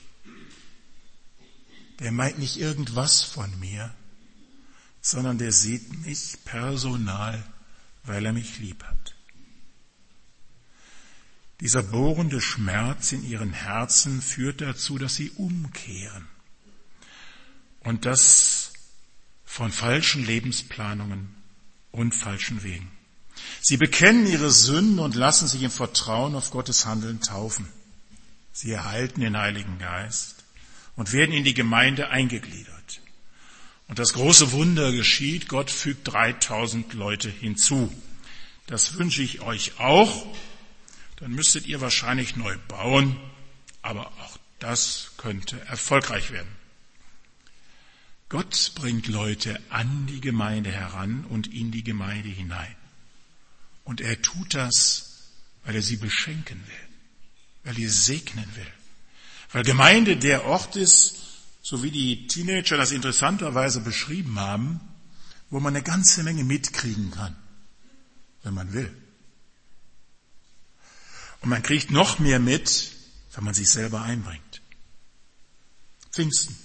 Der 1.99 2.13
meint 2.13 2.39
nicht 2.39 2.57
irgendwas 2.57 3.21
von 3.21 3.61
mir, 3.61 3.95
sondern 5.03 5.37
der 5.37 5.53
sieht 5.53 6.07
mich 6.07 6.39
personal, 6.47 7.45
weil 8.05 8.25
er 8.25 8.33
mich 8.33 8.59
lieb 8.59 8.83
hat. 8.85 9.06
Dieser 11.61 11.83
bohrende 11.83 12.41
Schmerz 12.41 13.13
in 13.13 13.25
ihren 13.25 13.53
Herzen 13.53 14.21
führt 14.21 14.61
dazu, 14.61 14.99
dass 14.99 15.15
sie 15.15 15.31
umkehren. 15.31 16.27
Und 17.81 18.05
das 18.05 18.73
von 19.45 19.73
falschen 19.73 20.27
Lebensplanungen 20.27 21.35
und 21.93 22.15
falschen 22.15 22.63
Wegen. 22.63 22.91
Sie 23.61 23.77
bekennen 23.77 24.27
ihre 24.27 24.51
Sünden 24.51 24.99
und 24.99 25.15
lassen 25.15 25.49
sich 25.49 25.63
im 25.63 25.71
Vertrauen 25.71 26.35
auf 26.35 26.51
Gottes 26.51 26.85
Handeln 26.85 27.21
taufen. 27.21 27.69
Sie 28.53 28.73
erhalten 28.73 29.21
den 29.21 29.37
Heiligen 29.37 29.79
Geist 29.79 30.45
und 30.95 31.13
werden 31.13 31.35
in 31.35 31.45
die 31.45 31.55
Gemeinde 31.55 32.09
eingegliedert. 32.09 33.01
Und 33.89 33.99
das 33.99 34.15
große 34.15 34.53
Wunder 34.53 34.93
geschieht, 34.93 35.49
Gott 35.49 35.71
fügt 35.71 36.09
3000 36.13 36.93
Leute 36.95 37.31
hinzu. 37.31 37.93
Das 38.67 38.95
wünsche 38.99 39.23
ich 39.23 39.43
euch 39.43 39.79
auch 39.79 40.27
dann 41.17 41.33
müsstet 41.33 41.67
ihr 41.67 41.81
wahrscheinlich 41.81 42.37
neu 42.37 42.57
bauen, 42.69 43.19
aber 43.83 44.07
auch 44.07 44.39
das 44.59 45.13
könnte 45.17 45.61
erfolgreich 45.67 46.31
werden. 46.31 46.49
Gott 48.29 48.73
bringt 48.75 49.07
Leute 49.07 49.61
an 49.71 50.07
die 50.07 50.21
Gemeinde 50.21 50.73
heran 50.73 51.25
und 51.27 51.53
in 51.53 51.71
die 51.71 51.85
Gemeinde 51.85 52.29
hinein. 52.29 52.75
Und 53.85 54.01
er 54.01 54.21
tut 54.21 54.55
das, 54.55 55.31
weil 55.65 55.77
er 55.77 55.83
sie 55.83 55.97
beschenken 55.97 56.61
will, 56.67 57.65
weil 57.65 57.79
er 57.81 57.91
segnen 57.91 58.49
will. 58.57 58.67
Weil 59.53 59.63
Gemeinde 59.63 60.17
der 60.17 60.45
Ort 60.45 60.75
ist, 60.75 61.17
so 61.63 61.83
wie 61.83 61.93
die 61.93 62.27
Teenager 62.27 62.77
das 62.77 62.91
interessanterweise 62.91 63.81
beschrieben 63.81 64.39
haben, 64.41 64.81
wo 65.51 65.61
man 65.61 65.75
eine 65.75 65.85
ganze 65.85 66.25
Menge 66.25 66.43
mitkriegen 66.43 67.13
kann, 67.13 67.37
wenn 68.43 68.55
man 68.55 68.73
will. 68.73 68.93
Und 71.47 71.50
man 71.50 71.62
kriegt 71.62 71.93
noch 71.93 72.19
mehr 72.19 72.41
mit, 72.41 72.91
wenn 73.33 73.45
man 73.45 73.55
sich 73.55 73.71
selber 73.71 74.03
einbringt. 74.03 74.62
Pfingsten. 76.11 76.57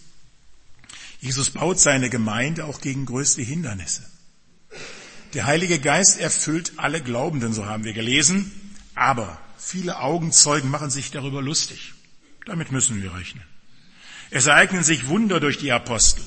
Jesus 1.19 1.51
baut 1.51 1.79
seine 1.79 2.09
Gemeinde 2.09 2.65
auch 2.65 2.81
gegen 2.81 3.05
größte 3.05 3.43
Hindernisse. 3.43 4.03
Der 5.35 5.45
Heilige 5.45 5.77
Geist 5.77 6.19
erfüllt 6.19 6.73
alle 6.77 6.99
Glaubenden, 6.99 7.53
so 7.53 7.67
haben 7.67 7.83
wir 7.83 7.93
gelesen, 7.93 8.51
aber 8.95 9.39
viele 9.55 9.99
Augenzeugen 9.99 10.71
machen 10.71 10.89
sich 10.89 11.11
darüber 11.11 11.43
lustig. 11.43 11.93
Damit 12.47 12.71
müssen 12.71 13.03
wir 13.03 13.13
rechnen. 13.13 13.43
Es 14.31 14.47
ereignen 14.47 14.83
sich 14.83 15.07
Wunder 15.07 15.39
durch 15.39 15.59
die 15.59 15.71
Apostel, 15.71 16.23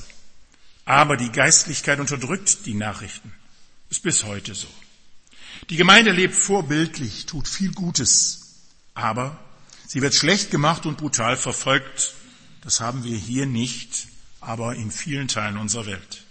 aber 0.84 1.16
die 1.16 1.32
Geistlichkeit 1.32 1.98
unterdrückt 1.98 2.66
die 2.66 2.74
Nachrichten. 2.74 3.32
Ist 3.90 4.04
bis 4.04 4.22
heute 4.22 4.54
so. 4.54 4.68
Die 5.70 5.76
Gemeinde 5.76 6.12
lebt 6.12 6.36
vorbildlich, 6.36 7.26
tut 7.26 7.48
viel 7.48 7.72
Gutes, 7.72 8.43
aber 8.94 9.38
sie 9.86 10.02
wird 10.02 10.14
schlecht 10.14 10.50
gemacht 10.50 10.86
und 10.86 10.98
brutal 10.98 11.36
verfolgt. 11.36 12.14
Das 12.62 12.80
haben 12.80 13.04
wir 13.04 13.16
hier 13.16 13.46
nicht, 13.46 14.08
aber 14.40 14.74
in 14.74 14.90
vielen 14.90 15.28
Teilen 15.28 15.58
unserer 15.58 15.86
Welt. 15.86 16.24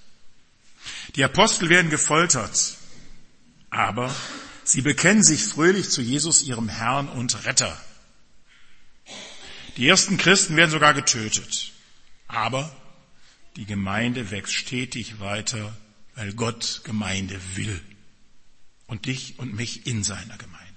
Die 1.15 1.23
Apostel 1.23 1.69
werden 1.69 1.89
gefoltert, 1.89 2.75
aber 3.69 4.13
Sie 4.65 4.81
bekennen 4.81 5.23
sich 5.23 5.43
fröhlich 5.43 5.89
zu 5.89 6.01
Jesus, 6.01 6.41
ihrem 6.43 6.69
Herrn 6.69 7.09
und 7.09 7.45
Retter. 7.45 7.77
Die 9.77 9.87
ersten 9.87 10.17
Christen 10.17 10.55
werden 10.55 10.71
sogar 10.71 10.93
getötet. 10.93 11.71
Aber 12.27 12.73
die 13.57 13.65
Gemeinde 13.65 14.31
wächst 14.31 14.53
stetig 14.53 15.19
weiter, 15.19 15.75
weil 16.15 16.33
Gott 16.33 16.81
Gemeinde 16.83 17.39
will. 17.55 17.79
Und 18.87 19.05
dich 19.05 19.37
und 19.39 19.53
mich 19.53 19.85
in 19.85 20.03
seiner 20.03 20.37
Gemeinde. 20.37 20.72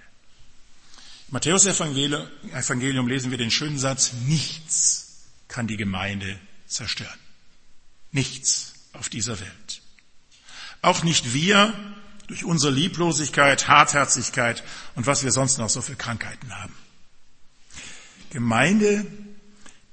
Matthäus 1.29 1.67
Evangelium 1.67 3.09
lesen 3.09 3.31
wir 3.31 3.39
den 3.39 3.51
schönen 3.51 3.79
Satz, 3.79 4.13
nichts 4.27 5.25
kann 5.49 5.67
die 5.67 5.77
Gemeinde 5.77 6.39
zerstören. 6.67 7.19
Nichts 8.13 8.75
auf 8.93 9.09
dieser 9.09 9.39
Welt. 9.41 9.83
Auch 10.83 11.03
nicht 11.03 11.35
wir 11.35 11.75
durch 12.29 12.45
unsere 12.45 12.73
Lieblosigkeit, 12.73 13.67
Hartherzigkeit 13.67 14.63
und 14.95 15.07
was 15.07 15.25
wir 15.25 15.33
sonst 15.33 15.59
noch 15.59 15.69
so 15.69 15.83
für 15.83 15.97
Krankheiten 15.97 16.55
haben. 16.55 16.75
Gemeinde 18.31 19.07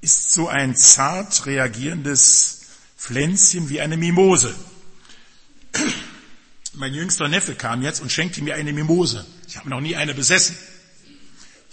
ist 0.01 0.31
so 0.31 0.47
ein 0.49 0.75
zart 0.75 1.45
reagierendes 1.45 2.61
Pflänzchen 2.97 3.69
wie 3.69 3.81
eine 3.81 3.97
Mimose. 3.97 4.53
Mein 6.73 6.93
jüngster 6.93 7.27
Neffe 7.27 7.55
kam 7.55 7.81
jetzt 7.81 8.01
und 8.01 8.11
schenkte 8.11 8.43
mir 8.43 8.55
eine 8.55 8.73
Mimose. 8.73 9.25
Ich 9.47 9.57
habe 9.57 9.69
noch 9.69 9.81
nie 9.81 9.95
eine 9.95 10.13
besessen. 10.13 10.55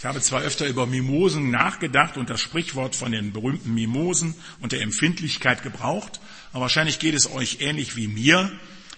Ich 0.01 0.07
habe 0.07 0.23
zwar 0.23 0.41
öfter 0.41 0.67
über 0.67 0.87
Mimosen 0.87 1.51
nachgedacht 1.51 2.17
und 2.17 2.31
das 2.31 2.41
Sprichwort 2.41 2.97
von 2.97 3.13
den 3.13 3.35
berühmten 3.35 3.75
Mimosen 3.75 4.35
und 4.61 4.73
der 4.73 4.81
Empfindlichkeit 4.81 5.63
gebraucht, 5.63 6.21
aber 6.53 6.63
wahrscheinlich 6.63 7.01
geht 7.01 7.15
es 7.15 7.31
euch 7.31 7.59
ähnlich 7.61 7.97
wie 7.97 8.09
mir. 8.09 8.51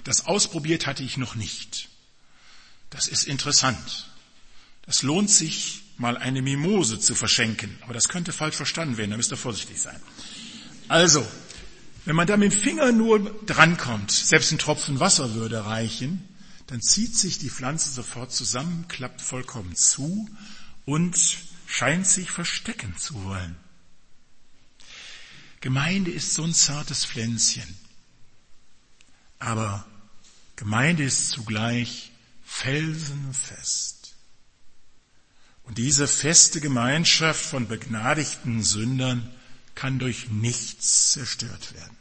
Das 0.05 0.27
ausprobiert 0.27 0.87
hatte 0.87 1.03
ich 1.03 1.17
noch 1.17 1.35
nicht. 1.35 1.89
Das 2.91 3.09
ist 3.09 3.25
interessant. 3.25 4.13
Das 4.87 5.03
lohnt 5.03 5.29
sich, 5.29 5.83
mal 5.99 6.17
eine 6.17 6.41
Mimose 6.41 7.01
zu 7.01 7.17
verschenken. 7.17 7.77
Aber 7.81 7.95
das 7.95 8.09
könnte 8.09 8.33
falsch 8.33 8.55
verstanden 8.55 8.97
werden, 8.97 9.11
da 9.11 9.17
müsst 9.17 9.33
ihr 9.33 9.37
vorsichtig 9.37 9.81
sein. 9.81 10.01
Also, 10.87 11.27
wenn 12.05 12.15
man 12.15 12.29
da 12.29 12.37
mit 12.37 12.53
dem 12.53 12.57
Finger 12.57 12.93
nur 12.93 13.19
drankommt, 13.45 14.13
selbst 14.13 14.53
ein 14.53 14.59
Tropfen 14.59 15.01
Wasser 15.01 15.35
würde 15.35 15.67
reichen, 15.67 16.23
dann 16.69 16.81
zieht 16.81 17.17
sich 17.17 17.39
die 17.39 17.51
Pflanze 17.51 17.91
sofort 17.91 18.33
zusammen, 18.33 18.85
klappt 18.87 19.21
vollkommen 19.21 19.75
zu 19.75 20.29
und 20.85 21.17
scheint 21.67 22.07
sich 22.07 22.31
verstecken 22.31 22.97
zu 22.97 23.25
wollen. 23.25 23.57
Gemeinde 25.61 26.11
ist 26.11 26.35
so 26.35 26.43
ein 26.43 26.55
zartes 26.55 27.05
Pflänzchen. 27.05 27.77
Aber 29.39 29.87
Gemeinde 30.57 31.05
ist 31.05 31.31
zugleich 31.31 32.13
felsenfest. 32.45 34.15
Und 35.65 35.79
diese 35.79 36.09
feste 36.09 36.61
Gemeinschaft 36.61 37.45
von 37.45 37.69
begnadigten 37.69 38.63
Sündern 38.63 39.31
kann 39.75 39.99
durch 39.99 40.29
nichts 40.29 41.13
zerstört 41.13 41.75
werden. 41.75 41.97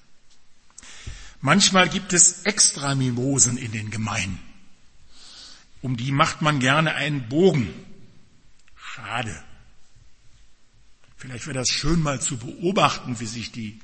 Manchmal 1.40 1.90
gibt 1.90 2.14
es 2.14 2.44
extra 2.44 2.96
Mimosen 2.96 3.58
in 3.58 3.72
den 3.72 3.90
Gemeinden. 3.92 4.40
Um 5.82 5.98
die 5.98 6.12
macht 6.12 6.42
man 6.42 6.60
gerne 6.60 6.94
einen 6.94 7.30
Bogen. 7.30 7.74
Schade. 8.94 9.42
Vielleicht 11.16 11.46
wäre 11.46 11.60
das 11.60 11.70
schön 11.70 12.02
mal 12.02 12.20
zu 12.20 12.38
beobachten, 12.38 13.22
wie 13.22 13.26
sich 13.26 13.52
die 13.54 13.80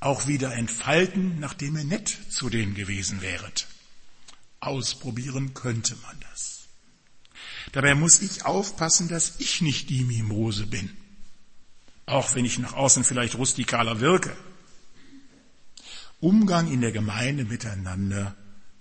auch 0.00 0.26
wieder 0.26 0.52
entfalten, 0.52 1.38
nachdem 1.38 1.76
ihr 1.76 1.84
nett 1.84 2.18
zu 2.30 2.50
denen 2.50 2.74
gewesen 2.74 3.20
wäret. 3.20 3.68
Ausprobieren 4.58 5.54
könnte 5.54 5.94
man 5.96 6.18
das. 6.32 6.66
Dabei 7.70 7.94
muss 7.94 8.20
ich 8.20 8.46
aufpassen, 8.46 9.06
dass 9.06 9.38
ich 9.38 9.60
nicht 9.60 9.90
die 9.90 10.02
Mimose 10.02 10.66
bin. 10.66 10.90
Auch 12.06 12.34
wenn 12.34 12.44
ich 12.44 12.58
nach 12.58 12.72
außen 12.72 13.04
vielleicht 13.04 13.36
rustikaler 13.36 14.00
wirke. 14.00 14.36
Umgang 16.18 16.72
in 16.72 16.80
der 16.80 16.90
Gemeinde 16.90 17.44
miteinander 17.44 18.34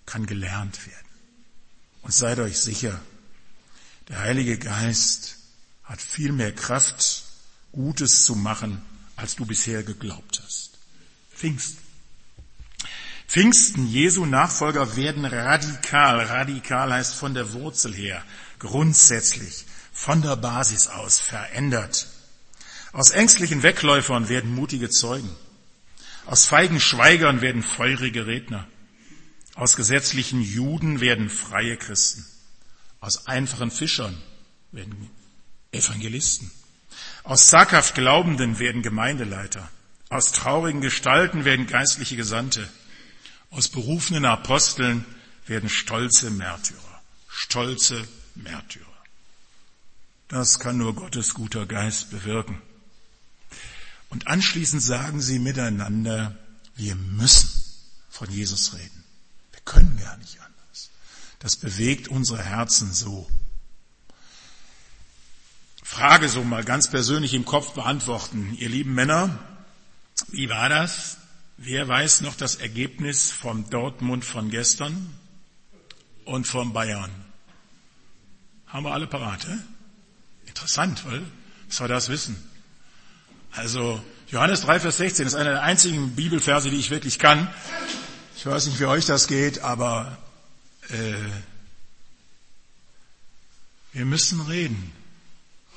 kann 0.08 0.26
gelernt 0.26 0.88
werden. 0.88 1.08
Und 2.02 2.14
seid 2.14 2.40
euch 2.40 2.58
sicher, 2.58 3.00
der 4.08 4.20
Heilige 4.20 4.58
Geist 4.58 5.37
hat 5.88 6.02
viel 6.02 6.32
mehr 6.32 6.54
Kraft, 6.54 7.24
Gutes 7.72 8.26
zu 8.26 8.36
machen, 8.36 8.82
als 9.16 9.36
du 9.36 9.46
bisher 9.46 9.84
geglaubt 9.84 10.42
hast. 10.44 10.78
Pfingsten. 11.34 11.80
Pfingsten, 13.28 13.88
Jesu 13.88 14.26
Nachfolger 14.26 14.96
werden 14.96 15.26
radikal. 15.26 16.22
Radikal 16.22 16.94
heißt 16.94 17.16
von 17.16 17.34
der 17.34 17.54
Wurzel 17.54 17.94
her, 17.94 18.24
grundsätzlich, 18.60 19.66
von 19.92 20.22
der 20.22 20.36
Basis 20.36 20.88
aus 20.88 21.20
verändert. 21.20 22.08
Aus 22.94 23.12
ängstlichen 23.12 23.64
Wegläufern 23.64 24.30
werden 24.30 24.54
mutige 24.56 24.90
Zeugen. 24.90 25.30
Aus 26.26 26.46
feigen 26.46 26.80
Schweigern 26.80 27.42
werden 27.42 27.64
feurige 27.64 28.28
Redner. 28.28 28.68
Aus 29.56 29.76
gesetzlichen 29.76 30.42
Juden 30.42 31.00
werden 31.00 31.30
freie 31.30 31.78
Christen. 31.78 32.26
Aus 33.00 33.28
einfachen 33.28 33.72
Fischern 33.72 34.18
werden 34.72 35.10
Evangelisten. 35.72 36.52
Aus 37.24 37.48
zaghaft 37.48 37.96
Glaubenden 37.96 38.60
werden 38.60 38.82
Gemeindeleiter. 38.82 39.70
Aus 40.10 40.32
traurigen 40.32 40.82
Gestalten 40.82 41.46
werden 41.46 41.68
geistliche 41.68 42.16
Gesandte. 42.16 42.70
Aus 43.50 43.68
berufenen 43.68 44.26
Aposteln 44.26 45.06
werden 45.46 45.70
stolze 45.70 46.30
Märtyrer. 46.32 47.02
Stolze 47.28 48.08
Märtyrer. 48.36 48.86
Das 50.28 50.60
kann 50.60 50.78
nur 50.78 50.96
Gottes 50.96 51.34
guter 51.34 51.66
Geist 51.66 52.10
bewirken. 52.12 52.62
Und 54.10 54.28
anschließend 54.28 54.82
sagen 54.82 55.22
sie 55.22 55.40
miteinander, 55.40 56.38
wir 56.76 56.96
müssen 56.96 57.50
von 58.10 58.30
Jesus 58.30 58.74
reden. 58.74 59.04
Wir 59.52 59.62
können 59.62 60.00
gar 60.02 60.18
nicht 60.18 60.40
anders. 60.40 60.90
Das 61.40 61.56
bewegt 61.56 62.08
unsere 62.08 62.44
Herzen 62.44 62.94
so. 62.94 63.30
Frage 65.88 66.28
so 66.28 66.44
mal 66.44 66.66
ganz 66.66 66.90
persönlich 66.92 67.34
im 67.34 67.46
Kopf 67.46 67.72
beantworten. 67.72 68.56
Ihr 68.60 68.68
lieben 68.68 68.94
Männer, 68.94 69.40
wie 70.28 70.50
war 70.50 70.68
das? 70.68 71.18
Wer 71.56 71.88
weiß 71.88 72.22
noch 72.22 72.36
das 72.36 72.58
Ergebnis 72.58 73.32
vom 73.32 73.70
Dortmund 73.70 74.26
von 74.26 74.52
gestern 74.52 75.10
und 76.26 76.46
vom 76.46 76.74
Bayern? 76.74 77.10
Haben 78.68 78.84
wir 78.84 78.92
alle 78.92 79.08
parat, 79.08 79.46
eh? 79.46 79.58
Interessant, 80.46 81.06
weil 81.06 81.24
was 81.70 81.80
wir 81.80 81.88
das 81.88 82.10
wissen. 82.10 82.36
Also 83.54 84.04
Johannes 84.28 84.62
3, 84.62 84.82
Vers 84.82 84.98
16 84.98 85.26
ist 85.26 85.36
einer 85.36 85.52
der 85.52 85.64
einzigen 85.64 86.16
Bibelverse, 86.16 86.70
die 86.70 86.78
ich 86.78 86.92
wirklich 86.92 87.18
kann. 87.18 87.48
Ich 88.36 88.46
weiß 88.46 88.68
nicht, 88.68 88.80
wie 88.82 88.86
euch 88.86 89.06
das 89.06 89.28
geht, 89.28 89.60
aber 89.60 90.18
äh, 90.90 91.16
wir 93.94 94.06
müssen 94.06 94.42
reden. 94.42 94.97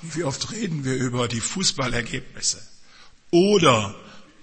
Wie 0.02 0.24
oft 0.24 0.50
reden 0.52 0.84
wir 0.84 0.94
über 0.94 1.28
die 1.28 1.40
Fußballergebnisse 1.40 2.60
oder 3.30 3.94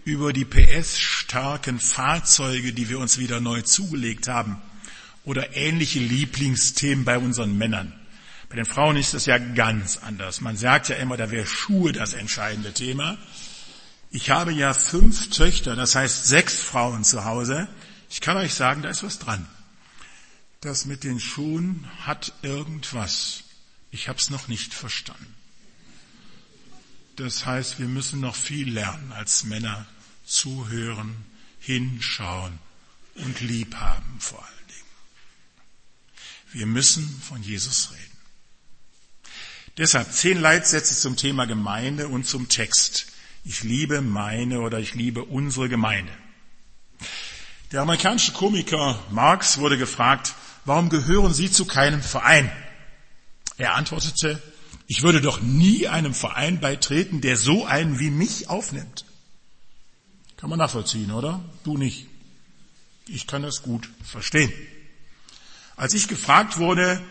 über 0.03 0.31
die 0.31 0.45
PS-starken 0.45 1.79
Fahrzeuge, 1.79 2.73
die 2.73 2.89
wir 2.89 2.99
uns 2.99 3.17
wieder 3.17 3.39
neu 3.39 3.61
zugelegt 3.61 4.27
haben 4.27 4.61
oder 5.25 5.55
ähnliche 5.55 5.99
Lieblingsthemen 5.99 7.03
bei 7.03 7.17
unseren 7.17 7.57
Männern. 7.57 7.93
Bei 8.49 8.55
den 8.55 8.65
Frauen 8.65 8.95
ist 8.95 9.13
das 9.13 9.25
ja 9.25 9.37
ganz 9.37 9.97
anders. 9.97 10.39
Man 10.39 10.55
sagt 10.55 10.89
ja 10.89 10.95
immer, 10.95 11.17
da 11.17 11.31
wäre 11.31 11.45
Schuhe 11.45 11.91
das 11.91 12.13
entscheidende 12.13 12.73
Thema. 12.73 13.17
Ich 14.09 14.29
habe 14.29 14.53
ja 14.53 14.73
fünf 14.73 15.31
Töchter, 15.31 15.75
das 15.75 15.95
heißt 15.95 16.27
sechs 16.27 16.61
Frauen 16.61 17.03
zu 17.03 17.25
Hause. 17.25 17.67
Ich 18.09 18.21
kann 18.21 18.37
euch 18.37 18.53
sagen, 18.53 18.83
da 18.83 18.89
ist 18.89 19.03
was 19.03 19.19
dran. 19.19 19.45
Das 20.61 20.85
mit 20.85 21.03
den 21.03 21.19
Schuhen 21.19 21.85
hat 22.05 22.31
irgendwas. 22.41 23.43
Ich 23.91 24.07
habe 24.07 24.19
es 24.19 24.29
noch 24.29 24.47
nicht 24.47 24.73
verstanden. 24.73 25.36
Das 27.17 27.47
heißt, 27.47 27.79
wir 27.79 27.87
müssen 27.87 28.19
noch 28.19 28.35
viel 28.35 28.71
lernen 28.71 29.11
als 29.11 29.43
Männer, 29.43 29.87
zuhören, 30.23 31.25
hinschauen 31.59 32.59
und 33.15 33.41
lieb 33.41 33.75
haben 33.75 34.19
vor 34.19 34.37
allen 34.37 34.67
Dingen. 34.67 34.77
Wir 36.51 36.65
müssen 36.67 37.21
von 37.27 37.41
Jesus 37.41 37.89
reden. 37.91 38.03
Deshalb 39.77 40.11
zehn 40.11 40.39
Leitsätze 40.39 40.95
zum 40.95 41.17
Thema 41.17 41.45
Gemeinde 41.45 42.07
und 42.07 42.27
zum 42.27 42.49
Text. 42.49 43.07
Ich 43.43 43.63
liebe 43.63 44.01
meine 44.01 44.61
oder 44.61 44.77
ich 44.77 44.93
liebe 44.93 45.23
unsere 45.23 45.69
Gemeinde. 45.69 46.11
Der 47.71 47.81
amerikanische 47.81 48.33
Komiker 48.33 49.03
Marx 49.09 49.57
wurde 49.57 49.79
gefragt, 49.79 50.35
warum 50.65 50.89
gehören 50.89 51.33
Sie 51.33 51.49
zu 51.49 51.65
keinem 51.65 52.03
Verein? 52.03 52.51
Er 53.57 53.73
antwortete, 53.73 54.39
ich 54.87 55.03
würde 55.03 55.21
doch 55.21 55.41
nie 55.41 55.87
einem 55.87 56.13
Verein 56.13 56.59
beitreten, 56.61 57.19
der 57.19 57.35
so 57.35 57.65
einen 57.65 57.99
wie 57.99 58.09
mich 58.09 58.49
aufnimmt. 58.49 59.05
Kann 60.37 60.49
man 60.49 60.59
nachvollziehen, 60.59 61.11
oder? 61.11 61.43
Du 61.63 61.77
nicht. 61.77 62.07
Ich 63.07 63.27
kann 63.27 63.41
das 63.41 63.63
gut 63.63 63.89
verstehen. 64.03 64.51
Als 65.75 65.93
ich 65.93 66.07
gefragt 66.07 66.57
wurde, 66.57 67.01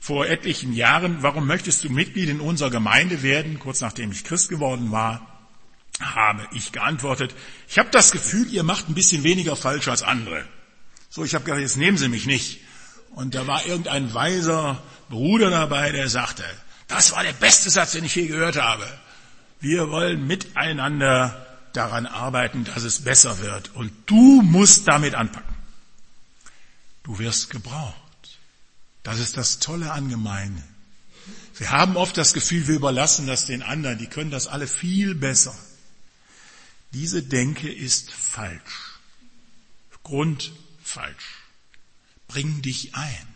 vor 0.00 0.26
etlichen 0.26 0.72
Jahren, 0.72 1.22
warum 1.22 1.46
möchtest 1.46 1.82
du 1.82 1.90
Mitglied 1.90 2.28
in 2.28 2.40
unserer 2.40 2.70
Gemeinde 2.70 3.22
werden, 3.22 3.58
kurz 3.58 3.80
nachdem 3.80 4.12
ich 4.12 4.24
Christ 4.24 4.48
geworden 4.48 4.92
war, 4.92 5.26
habe 6.00 6.46
ich 6.52 6.70
geantwortet, 6.70 7.34
ich 7.68 7.78
habe 7.78 7.90
das 7.90 8.12
Gefühl, 8.12 8.46
ihr 8.52 8.62
macht 8.62 8.88
ein 8.88 8.94
bisschen 8.94 9.24
weniger 9.24 9.56
falsch 9.56 9.88
als 9.88 10.02
andere. 10.02 10.44
So, 11.10 11.24
ich 11.24 11.34
habe 11.34 11.44
gedacht, 11.44 11.60
jetzt 11.60 11.76
nehmen 11.76 11.98
Sie 11.98 12.08
mich 12.08 12.26
nicht. 12.26 12.60
Und 13.10 13.34
da 13.34 13.46
war 13.48 13.66
irgendein 13.66 14.14
weiser 14.14 14.80
Bruder 15.08 15.50
dabei, 15.50 15.90
der 15.90 16.08
sagte, 16.08 16.44
das 16.88 17.12
war 17.12 17.22
der 17.22 17.34
beste 17.34 17.70
Satz, 17.70 17.92
den 17.92 18.04
ich 18.04 18.14
je 18.14 18.26
gehört 18.26 18.56
habe. 18.56 18.86
Wir 19.60 19.90
wollen 19.90 20.26
miteinander 20.26 21.46
daran 21.72 22.06
arbeiten, 22.06 22.64
dass 22.64 22.82
es 22.82 23.04
besser 23.04 23.38
wird. 23.40 23.74
Und 23.74 23.92
du 24.06 24.42
musst 24.42 24.88
damit 24.88 25.14
anpacken. 25.14 25.54
Du 27.02 27.18
wirst 27.18 27.50
gebraucht. 27.50 27.94
Das 29.02 29.18
ist 29.18 29.36
das 29.36 29.58
Tolle 29.58 29.92
an 29.92 30.08
Gemeinde. 30.08 30.62
Wir 31.56 31.70
haben 31.70 31.96
oft 31.96 32.16
das 32.16 32.34
Gefühl, 32.34 32.68
wir 32.68 32.76
überlassen 32.76 33.26
das 33.26 33.46
den 33.46 33.62
anderen. 33.62 33.98
Die 33.98 34.06
können 34.06 34.30
das 34.30 34.46
alle 34.46 34.66
viel 34.66 35.14
besser. 35.14 35.54
Diese 36.92 37.22
Denke 37.22 37.70
ist 37.70 38.12
falsch. 38.12 38.98
Grundfalsch. 40.02 41.42
Bring 42.28 42.62
dich 42.62 42.94
ein. 42.94 43.34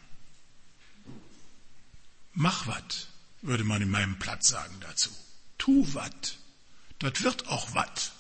Mach 2.35 2.67
wat, 2.67 3.09
würde 3.43 3.65
man 3.65 3.83
in 3.83 3.91
meinem 3.91 4.19
Platz 4.19 4.49
sagen 4.49 4.75
dazu. 4.81 5.11
Tu 5.59 5.87
wat. 5.95 6.39
Dort 6.99 7.23
wird 7.23 7.49
auch 7.49 7.75
wat, 7.75 8.13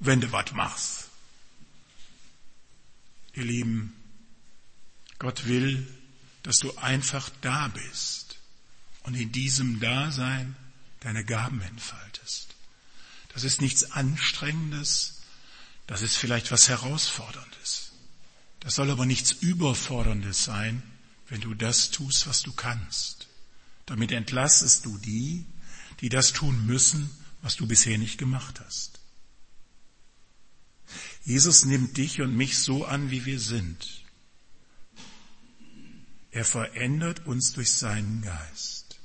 wenn 0.00 0.20
du 0.20 0.32
wat 0.32 0.52
machst. 0.52 1.08
Ihr 3.34 3.44
Lieben, 3.44 3.94
Gott 5.18 5.46
will, 5.46 5.86
dass 6.42 6.58
du 6.58 6.76
einfach 6.76 7.30
da 7.40 7.68
bist 7.68 8.38
und 9.02 9.14
in 9.14 9.32
diesem 9.32 9.80
Dasein 9.80 10.56
deine 11.00 11.24
Gaben 11.24 11.60
entfaltest. 11.60 12.54
Das 13.32 13.44
ist 13.44 13.60
nichts 13.60 13.92
Anstrengendes, 13.92 15.22
das 15.86 16.02
ist 16.02 16.16
vielleicht 16.16 16.50
was 16.50 16.68
Herausforderndes. 16.68 17.92
Das 18.60 18.74
soll 18.74 18.90
aber 18.90 19.06
nichts 19.06 19.32
Überforderndes 19.32 20.44
sein, 20.44 20.82
wenn 21.28 21.40
du 21.40 21.54
das 21.54 21.90
tust, 21.90 22.26
was 22.26 22.42
du 22.42 22.52
kannst. 22.52 23.17
Damit 23.88 24.12
entlassest 24.12 24.84
du 24.84 24.98
die, 24.98 25.46
die 26.00 26.10
das 26.10 26.34
tun 26.34 26.66
müssen, 26.66 27.08
was 27.40 27.56
du 27.56 27.66
bisher 27.66 27.96
nicht 27.96 28.18
gemacht 28.18 28.60
hast. 28.60 29.00
Jesus 31.24 31.64
nimmt 31.64 31.96
dich 31.96 32.20
und 32.20 32.36
mich 32.36 32.58
so 32.58 32.84
an, 32.84 33.10
wie 33.10 33.24
wir 33.24 33.40
sind. 33.40 34.04
Er 36.30 36.44
verändert 36.44 37.24
uns 37.26 37.54
durch 37.54 37.72
seinen 37.72 38.20
Geist 38.20 39.00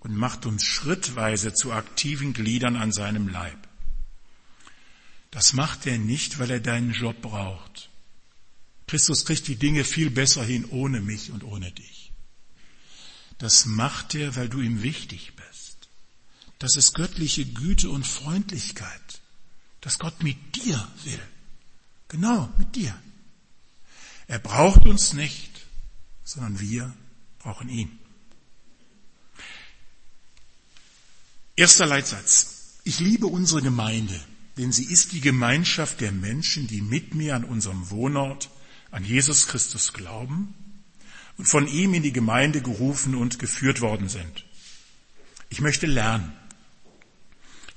und 0.00 0.16
macht 0.16 0.46
uns 0.46 0.64
schrittweise 0.64 1.54
zu 1.54 1.72
aktiven 1.72 2.32
Gliedern 2.32 2.74
an 2.74 2.90
seinem 2.90 3.28
Leib. 3.28 3.68
Das 5.30 5.52
macht 5.52 5.86
er 5.86 5.98
nicht, 5.98 6.40
weil 6.40 6.50
er 6.50 6.60
deinen 6.60 6.90
Job 6.90 7.22
braucht. 7.22 7.90
Christus 8.88 9.24
kriegt 9.24 9.46
die 9.46 9.56
Dinge 9.56 9.84
viel 9.84 10.10
besser 10.10 10.44
hin 10.44 10.64
ohne 10.64 11.00
mich 11.00 11.30
und 11.30 11.44
ohne 11.44 11.70
dich. 11.70 12.03
Das 13.44 13.66
macht 13.66 14.14
er, 14.14 14.36
weil 14.36 14.48
du 14.48 14.62
ihm 14.62 14.82
wichtig 14.82 15.34
bist. 15.36 15.90
Das 16.58 16.76
ist 16.76 16.94
göttliche 16.94 17.44
Güte 17.44 17.90
und 17.90 18.06
Freundlichkeit, 18.06 19.20
dass 19.82 19.98
Gott 19.98 20.22
mit 20.22 20.56
dir 20.56 20.88
will. 21.02 21.20
Genau, 22.08 22.48
mit 22.56 22.74
dir. 22.74 22.98
Er 24.28 24.38
braucht 24.38 24.86
uns 24.86 25.12
nicht, 25.12 25.50
sondern 26.24 26.58
wir 26.58 26.94
brauchen 27.38 27.68
ihn. 27.68 27.98
Erster 31.54 31.84
Leitsatz. 31.84 32.78
Ich 32.84 32.98
liebe 32.98 33.26
unsere 33.26 33.60
Gemeinde, 33.60 34.18
denn 34.56 34.72
sie 34.72 34.86
ist 34.86 35.12
die 35.12 35.20
Gemeinschaft 35.20 36.00
der 36.00 36.12
Menschen, 36.12 36.66
die 36.66 36.80
mit 36.80 37.14
mir 37.14 37.36
an 37.36 37.44
unserem 37.44 37.90
Wohnort 37.90 38.48
an 38.90 39.04
Jesus 39.04 39.48
Christus 39.48 39.92
glauben 39.92 40.54
und 41.36 41.46
von 41.46 41.66
ihm 41.66 41.94
in 41.94 42.02
die 42.02 42.12
Gemeinde 42.12 42.60
gerufen 42.60 43.14
und 43.14 43.38
geführt 43.38 43.80
worden 43.80 44.08
sind. 44.08 44.44
Ich 45.48 45.60
möchte 45.60 45.86
lernen. 45.86 46.32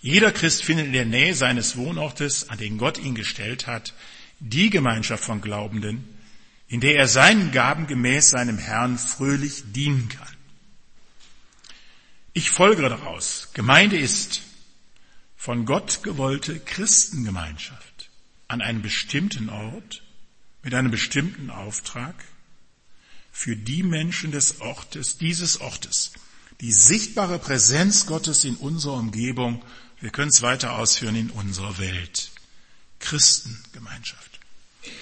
Jeder 0.02 0.32
Christ 0.32 0.64
findet 0.64 0.88
in 0.88 0.94
der 0.94 1.06
Nähe 1.06 1.34
seines 1.34 1.76
Wohnortes, 1.76 2.50
an 2.50 2.58
den 2.58 2.78
Gott 2.78 2.98
ihn 2.98 3.16
gestellt 3.16 3.68
hat, 3.68 3.94
die 4.40 4.70
Gemeinschaft 4.70 5.24
von 5.24 5.42
Glaubenden, 5.42 6.08
in 6.68 6.82
der 6.82 6.96
er 6.96 7.08
seinen 7.08 7.52
Gaben 7.52 7.88
gemäß 7.88 8.30
seinem 8.30 8.58
Herrn 8.58 8.98
fröhlich 8.98 9.64
dienen 9.74 10.10
kann. 10.10 10.36
Ich 12.34 12.52
folgere 12.52 12.90
daraus, 12.90 13.50
Gemeinde 13.54 13.98
ist 13.98 14.44
von 15.36 15.66
Gott 15.66 16.04
gewollte 16.04 16.60
Christengemeinschaft 16.60 18.10
an 18.48 18.62
einem 18.62 18.82
bestimmten 18.82 19.50
Ort 19.50 20.04
mit 20.62 20.74
einem 20.74 20.92
bestimmten 20.92 21.50
Auftrag 21.50 22.16
für 23.38 23.56
die 23.56 23.84
Menschen 23.84 24.32
des 24.32 24.62
Ortes, 24.62 25.20
dieses 25.20 25.62
Ortes, 25.62 26.12
die 26.60 26.72
sichtbare 26.72 27.38
Präsenz 27.38 28.08
Gottes 28.08 28.44
in 28.44 28.56
unserer 28.56 28.96
Umgebung, 28.96 29.64
wir 30.02 30.10
können 30.10 30.30
es 30.30 30.42
weiter 30.42 30.80
ausführen, 30.80 31.16
in 31.16 31.30
unserer 31.30 31.78
Welt. 31.78 32.32
Christengemeinschaft. 32.98 34.40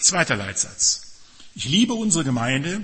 Zweiter 0.02 0.36
Leitsatz. 0.36 1.14
Ich 1.56 1.64
liebe 1.64 1.94
unsere 1.94 2.26
Gemeinde, 2.26 2.82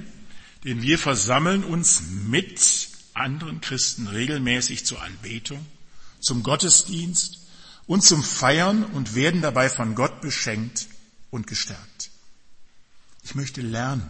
denn 0.64 0.82
wir 0.84 0.98
versammeln 0.98 1.66
uns 1.66 2.02
mit 2.10 2.88
anderen 3.14 3.60
Christen 3.60 4.08
regelmäßig 4.08 4.86
zur 4.86 5.02
Anbetung, 5.02 5.66
zum 6.22 6.44
Gottesdienst 6.44 7.40
und 7.88 8.06
zum 8.06 8.24
Feiern 8.24 8.86
und 8.86 9.16
werden 9.16 9.42
dabei 9.42 9.70
von 9.70 9.96
Gott 9.96 10.22
beschenkt 10.22 10.88
und 11.30 11.46
gestärkt. 11.46 12.10
Ich 13.26 13.36
möchte 13.36 13.60
lernen. 13.60 14.10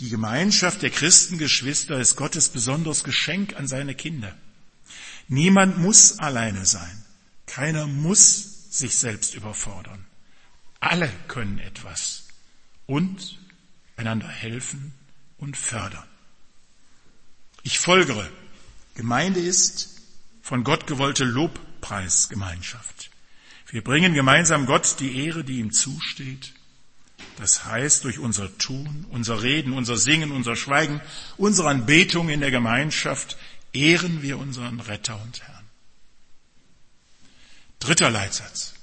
Die 0.00 0.10
Gemeinschaft 0.10 0.82
der 0.82 0.90
Christengeschwister 0.90 1.98
ist 1.98 2.14
Gottes 2.14 2.50
besonderes 2.50 3.02
Geschenk 3.02 3.56
an 3.56 3.66
seine 3.66 3.96
Kinder. 3.96 4.32
Niemand 5.26 5.78
muss 5.78 6.20
alleine 6.20 6.64
sein. 6.66 7.04
Keiner 7.46 7.86
muss 7.86 8.68
sich 8.70 8.96
selbst 8.96 9.34
überfordern. 9.34 10.04
Alle 10.78 11.10
können 11.26 11.58
etwas 11.58 12.28
und 12.86 13.38
einander 13.96 14.28
helfen 14.28 14.94
und 15.36 15.56
fördern. 15.56 16.06
Ich 17.64 17.80
folgere. 17.80 18.30
Gemeinde 18.94 19.40
ist 19.40 20.00
von 20.42 20.62
Gott 20.62 20.86
gewollte 20.86 21.24
Lobpreisgemeinschaft. 21.24 23.10
Wir 23.66 23.82
bringen 23.82 24.14
gemeinsam 24.14 24.66
Gott 24.66 25.00
die 25.00 25.26
Ehre, 25.26 25.42
die 25.42 25.58
ihm 25.58 25.72
zusteht 25.72 26.52
das 27.38 27.64
heißt, 27.64 28.02
durch 28.02 28.18
unser 28.18 28.56
Tun, 28.58 29.06
unser 29.10 29.42
Reden, 29.42 29.72
unser 29.72 29.96
Singen, 29.96 30.32
unser 30.32 30.56
Schweigen, 30.56 31.00
unsere 31.36 31.68
Anbetung 31.68 32.28
in 32.28 32.40
der 32.40 32.50
Gemeinschaft 32.50 33.36
ehren 33.72 34.22
wir 34.22 34.38
unseren 34.38 34.80
Retter 34.80 35.20
und 35.22 35.40
Herrn. 35.42 35.64
Dritter 37.78 38.10
Leitsatz. 38.10 38.74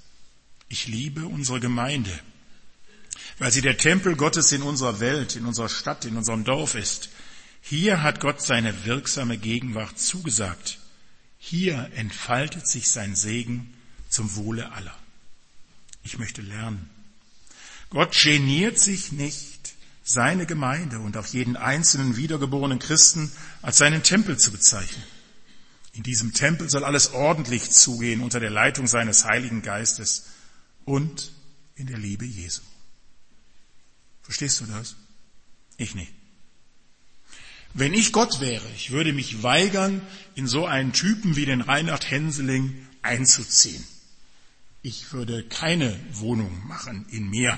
Ich 0.69 0.87
liebe 0.87 1.25
unsere 1.25 1.59
Gemeinde, 1.59 2.17
weil 3.39 3.51
sie 3.51 3.61
der 3.61 3.77
Tempel 3.77 4.15
Gottes 4.15 4.53
in 4.53 4.61
unserer 4.61 5.01
Welt, 5.01 5.35
in 5.35 5.45
unserer 5.45 5.69
Stadt, 5.69 6.05
in 6.05 6.15
unserem 6.15 6.45
Dorf 6.45 6.75
ist. 6.75 7.09
Hier 7.61 8.03
hat 8.03 8.21
Gott 8.21 8.41
seine 8.41 8.85
wirksame 8.85 9.37
Gegenwart 9.37 9.99
zugesagt. 9.99 10.79
Hier 11.37 11.91
entfaltet 11.95 12.67
sich 12.67 12.89
sein 12.89 13.15
Segen 13.15 13.73
zum 14.07 14.33
Wohle 14.37 14.71
aller. 14.71 14.97
Ich 16.03 16.17
möchte 16.17 16.41
lernen. 16.41 16.89
Gott 17.89 18.11
geniert 18.21 18.79
sich 18.79 19.11
nicht, 19.11 19.73
seine 20.03 20.45
Gemeinde 20.45 20.99
und 20.99 21.17
auch 21.17 21.25
jeden 21.27 21.55
einzelnen 21.55 22.15
wiedergeborenen 22.15 22.79
Christen 22.79 23.31
als 23.61 23.77
seinen 23.77 24.03
Tempel 24.03 24.37
zu 24.37 24.51
bezeichnen. 24.51 25.03
In 25.93 26.03
diesem 26.03 26.33
Tempel 26.33 26.69
soll 26.69 26.83
alles 26.83 27.13
ordentlich 27.13 27.71
zugehen 27.71 28.21
unter 28.21 28.39
der 28.39 28.51
Leitung 28.51 28.85
seines 28.85 29.25
Heiligen 29.25 29.61
Geistes 29.61 30.25
und 30.83 31.31
in 31.75 31.87
der 31.87 31.97
Liebe 31.97 32.25
Jesu. 32.25 32.61
Verstehst 34.21 34.59
du 34.61 34.65
das? 34.65 34.95
Ich 35.77 35.95
nicht. 35.95 36.11
Wenn 37.73 37.93
ich 37.93 38.11
Gott 38.11 38.39
wäre, 38.39 38.65
ich 38.75 38.91
würde 38.91 39.11
mich 39.11 39.43
weigern, 39.43 40.01
in 40.33 40.47
so 40.47 40.65
einen 40.65 40.93
Typen 40.93 41.35
wie 41.35 41.45
den 41.45 41.61
Reinhard 41.61 42.09
Henseling 42.09 42.87
einzuziehen. 43.01 43.83
Ich 44.81 45.11
würde 45.13 45.43
keine 45.43 45.99
Wohnung 46.11 46.65
machen 46.67 47.05
in 47.09 47.29
mir. 47.29 47.57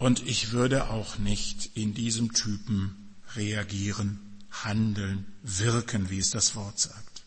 Und 0.00 0.26
ich 0.26 0.52
würde 0.52 0.88
auch 0.88 1.18
nicht 1.18 1.76
in 1.76 1.92
diesem 1.92 2.32
Typen 2.32 3.14
reagieren, 3.36 4.18
handeln, 4.50 5.26
wirken, 5.42 6.08
wie 6.08 6.18
es 6.18 6.30
das 6.30 6.54
Wort 6.54 6.80
sagt. 6.80 7.22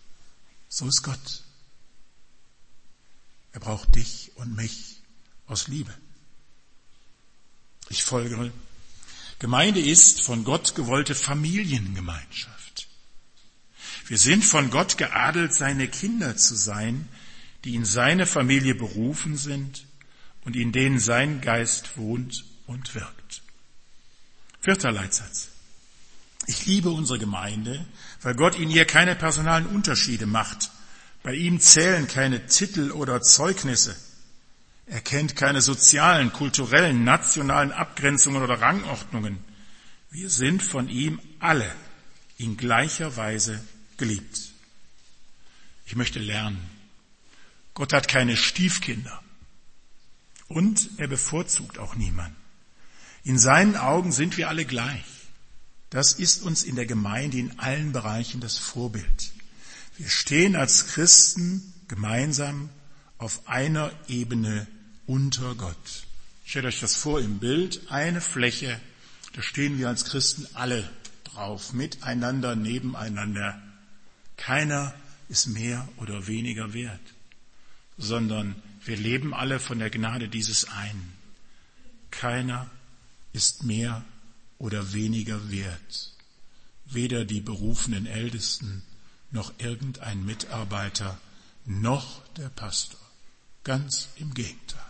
So 0.70 0.88
ist 0.88 1.04
Gott. 1.04 1.44
Er 3.52 3.60
braucht 3.60 3.94
dich 3.94 4.32
und 4.38 4.56
mich 4.56 5.04
aus 5.46 5.68
Liebe. 5.68 5.94
Ich 7.90 8.04
folgere. 8.04 8.52
Gemeinde 9.38 9.80
ist 9.80 10.22
von 10.22 10.44
Gott 10.44 10.74
gewollte 10.74 11.14
Familiengemeinschaft. 11.14 12.88
Wir 14.08 14.18
sind 14.18 14.44
von 14.44 14.72
Gott 14.72 14.98
geadelt, 14.98 15.54
seine 15.54 15.88
Kinder 15.88 16.38
zu 16.38 16.56
sein, 16.56 17.08
die 17.66 17.76
in 17.76 17.86
seine 17.86 18.26
Familie 18.26 18.74
berufen 18.74 19.38
sind 19.38 19.86
und 20.44 20.56
in 20.56 20.72
denen 20.72 20.98
sein 20.98 21.40
Geist 21.40 21.98
wohnt 21.98 22.46
und 22.68 22.96
wirkt. 22.96 23.42
Vierter 24.62 24.92
Leitsatz. 24.92 25.50
Ich 26.46 26.66
liebe 26.66 26.90
unsere 26.90 27.20
Gemeinde, 27.20 27.86
weil 28.22 28.36
Gott 28.36 28.58
in 28.58 28.70
ihr 28.70 28.86
keine 28.86 29.16
personalen 29.16 29.66
Unterschiede 29.66 30.26
macht. 30.26 30.72
Bei 31.22 31.34
ihm 31.34 31.60
zählen 31.60 32.08
keine 32.08 32.48
Titel 32.48 32.92
oder 32.92 33.22
Zeugnisse. 33.22 33.96
Er 34.86 35.00
kennt 35.00 35.36
keine 35.38 35.62
sozialen, 35.62 36.34
kulturellen, 36.34 37.04
nationalen 37.06 37.72
Abgrenzungen 37.72 38.44
oder 38.44 38.60
Rangordnungen. 38.60 39.38
Wir 40.12 40.30
sind 40.30 40.62
von 40.62 40.90
ihm 40.90 41.20
alle 41.40 41.74
in 42.38 42.58
gleicher 42.58 43.16
Weise 43.16 43.64
geliebt. 43.98 44.52
Ich 45.86 45.96
möchte 45.96 46.20
lernen. 46.20 46.62
Gott 47.74 47.94
hat 47.94 48.08
keine 48.08 48.36
Stiefkinder. 48.36 49.24
Und 50.48 50.90
er 50.98 51.08
bevorzugt 51.08 51.80
auch 51.80 51.96
niemanden. 51.96 52.43
In 53.24 53.40
seinen 53.40 53.76
Augen 53.76 54.12
sind 54.12 54.38
wir 54.38 54.50
alle 54.50 54.66
gleich. 54.66 55.04
Das 55.90 56.14
ist 56.14 56.44
uns 56.44 56.64
in 56.64 56.76
der 56.76 56.86
Gemeinde 56.86 57.38
in 57.38 57.60
allen 57.60 57.92
Bereichen 57.92 58.42
das 58.42 58.58
Vorbild. 58.58 59.32
Wir 59.98 60.10
stehen 60.10 60.56
als 60.56 60.88
Christen 60.88 61.74
gemeinsam 61.88 62.70
auf 63.18 63.48
einer 63.48 63.92
Ebene 64.08 64.68
unter 65.06 65.56
Gott. 65.56 66.04
Stellt 66.46 66.66
euch 66.66 66.80
das 66.80 66.96
vor 66.96 67.22
im 67.22 67.40
Bild, 67.40 67.82
eine 67.90 68.22
Fläche, 68.22 68.80
da 69.34 69.42
stehen 69.42 69.78
wir 69.78 69.88
als 69.88 70.06
Christen 70.06 70.48
alle 70.54 70.90
drauf, 71.24 71.74
miteinander, 71.74 72.56
nebeneinander. 72.56 73.62
Keiner 74.36 74.94
ist 75.30 75.48
mehr 75.48 75.88
oder 75.98 76.28
weniger 76.28 76.74
wert, 76.74 77.02
sondern 77.98 78.56
wir 78.86 78.98
leben 78.98 79.34
alle 79.34 79.60
von 79.60 79.80
der 79.80 79.90
Gnade 79.90 80.28
dieses 80.28 80.66
einen. 80.70 81.14
Keiner 82.12 82.70
ist 83.34 83.64
mehr 83.64 84.06
oder 84.60 84.94
weniger 84.94 85.52
wert. 85.52 86.14
Weder 86.86 87.26
die 87.26 87.42
berufenen 87.42 88.06
Ältesten 88.06 88.84
noch 89.32 89.52
irgendein 89.58 90.24
Mitarbeiter 90.26 91.20
noch 91.66 92.26
der 92.36 92.50
Pastor. 92.50 93.00
Ganz 93.64 94.10
im 94.18 94.34
Gegenteil. 94.34 94.82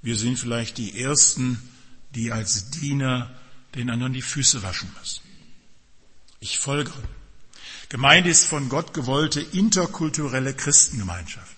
Wir 0.00 0.16
sind 0.16 0.38
vielleicht 0.38 0.78
die 0.78 0.98
Ersten, 0.98 1.58
die 2.14 2.32
als 2.32 2.70
Diener 2.70 3.30
den 3.74 3.90
anderen 3.90 4.12
die 4.12 4.22
Füße 4.22 4.62
waschen 4.62 4.90
müssen. 5.00 5.22
Ich 6.40 6.58
folgere. 6.58 7.02
Gemeinde 7.88 8.30
ist 8.30 8.46
von 8.46 8.68
Gott 8.68 8.94
gewollte 8.94 9.40
interkulturelle 9.40 10.54
Christengemeinschaft, 10.54 11.56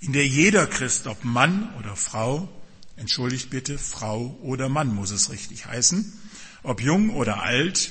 in 0.00 0.12
der 0.12 0.26
jeder 0.26 0.66
Christ, 0.66 1.06
ob 1.06 1.24
Mann 1.24 1.74
oder 1.76 1.96
Frau, 1.96 2.48
entschuldigt 2.96 3.50
bitte, 3.50 3.78
Frau 3.78 4.38
oder 4.42 4.68
Mann 4.68 4.94
muss 4.94 5.10
es 5.10 5.30
richtig 5.30 5.66
heißen, 5.66 6.12
ob 6.62 6.80
jung 6.80 7.10
oder 7.10 7.42
alt, 7.42 7.90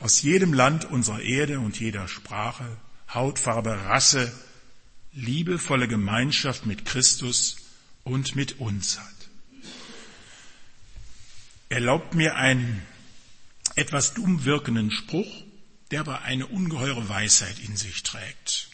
aus 0.00 0.20
jedem 0.22 0.52
Land 0.52 0.84
unserer 0.84 1.22
Erde 1.22 1.60
und 1.60 1.78
jeder 1.78 2.08
Sprache, 2.08 2.76
Hautfarbe, 3.12 3.84
Rasse, 3.84 4.32
liebevolle 5.12 5.88
Gemeinschaft 5.88 6.66
mit 6.66 6.84
Christus 6.84 7.56
und 8.04 8.36
mit 8.36 8.60
uns 8.60 8.98
hat. 8.98 9.06
Erlaubt 11.68 12.14
mir 12.14 12.36
einen 12.36 12.82
etwas 13.74 14.14
dumm 14.14 14.44
wirkenden 14.44 14.90
Spruch, 14.90 15.44
der 15.90 16.00
aber 16.00 16.22
eine 16.22 16.46
ungeheure 16.46 17.08
Weisheit 17.08 17.58
in 17.60 17.76
sich 17.76 18.02
trägt. 18.02 18.68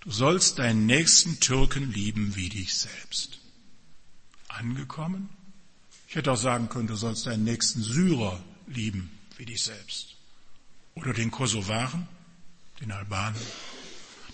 Du 0.00 0.10
sollst 0.10 0.58
deinen 0.58 0.86
nächsten 0.86 1.40
Türken 1.40 1.92
lieben 1.92 2.36
wie 2.36 2.48
dich 2.48 2.74
selbst. 2.74 3.37
Angekommen? 4.48 5.28
Ich 6.08 6.14
hätte 6.14 6.32
auch 6.32 6.38
sagen 6.38 6.68
können, 6.68 6.88
du 6.88 6.96
sollst 6.96 7.26
deinen 7.26 7.44
nächsten 7.44 7.82
Syrer 7.82 8.42
lieben 8.66 9.10
wie 9.36 9.44
dich 9.44 9.62
selbst. 9.62 10.16
Oder 10.94 11.12
den 11.12 11.30
Kosovaren, 11.30 12.08
den 12.80 12.90
Albaner, 12.90 13.38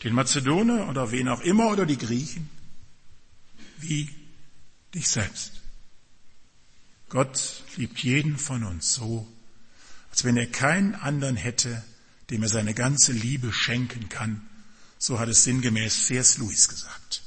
den 0.03 0.15
Mazedoner 0.15 0.89
oder 0.89 1.11
wen 1.11 1.29
auch 1.29 1.41
immer 1.41 1.69
oder 1.69 1.87
die 1.87 1.99
Griechen, 1.99 2.49
wie 3.79 4.09
dich 4.95 5.09
selbst. 5.09 5.61
Gott 7.09 7.63
liebt 7.77 7.99
jeden 8.01 8.39
von 8.39 8.65
uns 8.65 8.95
so, 8.95 9.27
als 10.11 10.25
wenn 10.25 10.37
er 10.37 10.47
keinen 10.47 10.95
anderen 10.95 11.37
hätte, 11.37 11.83
dem 12.31 12.43
er 12.43 12.49
seine 12.49 12.75
ganze 12.75 13.13
Liebe 13.13 13.53
schenken 13.53 14.09
kann. 14.09 14.49
So 14.99 15.19
hat 15.19 15.29
es 15.29 15.45
sinngemäß 15.45 16.07
C.S. 16.07 16.39
Lewis 16.39 16.69
gesagt. 16.69 17.23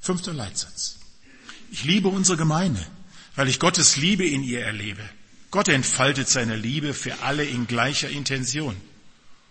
Fünfter 0.00 0.32
Leitsatz. 0.32 0.98
Ich 1.74 1.82
liebe 1.82 2.06
unsere 2.06 2.38
Gemeinde, 2.38 2.80
weil 3.34 3.48
ich 3.48 3.58
Gottes 3.58 3.96
Liebe 3.96 4.24
in 4.24 4.44
ihr 4.44 4.64
erlebe. 4.64 5.02
Gott 5.50 5.66
entfaltet 5.66 6.28
seine 6.28 6.54
Liebe 6.54 6.94
für 6.94 7.22
alle 7.22 7.44
in 7.44 7.66
gleicher 7.66 8.08
Intention 8.08 8.76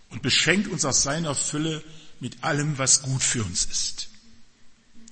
und 0.09 0.21
beschenkt 0.21 0.69
uns 0.69 0.86
aus 0.86 1.03
seiner 1.03 1.36
Fülle 1.36 1.83
mit 2.21 2.41
allem, 2.41 2.77
was 2.77 3.01
gut 3.01 3.21
für 3.21 3.43
uns 3.43 3.65
ist. 3.65 4.07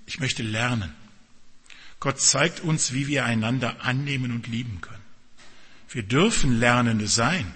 Ich 0.05 0.21
möchte 0.21 0.41
lernen. 0.41 0.95
Gott 1.99 2.21
zeigt 2.21 2.61
uns, 2.61 2.93
wie 2.93 3.07
wir 3.07 3.25
einander 3.25 3.83
annehmen 3.83 4.31
und 4.31 4.47
lieben 4.47 4.79
können. 4.79 5.03
Wir 5.89 6.03
dürfen 6.03 6.61
Lernende 6.61 7.09
sein. 7.09 7.53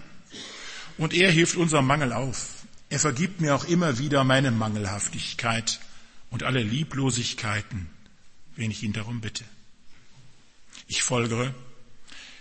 Und 0.98 1.14
er 1.14 1.32
hilft 1.32 1.56
unserem 1.56 1.88
Mangel 1.88 2.12
auf. 2.12 2.66
Er 2.90 3.00
vergibt 3.00 3.40
mir 3.40 3.56
auch 3.56 3.64
immer 3.64 4.00
wieder 4.00 4.26
meine 4.26 4.52
Mangelhaftigkeit 4.52 5.80
und 6.30 6.44
alle 6.44 6.62
Lieblosigkeiten, 6.62 7.90
wenn 8.56 8.72
ich 8.72 8.84
ihn 8.84 8.94
darum 8.94 9.22
bitte. 9.22 9.44
Ich 10.88 11.04
folgere, 11.04 11.54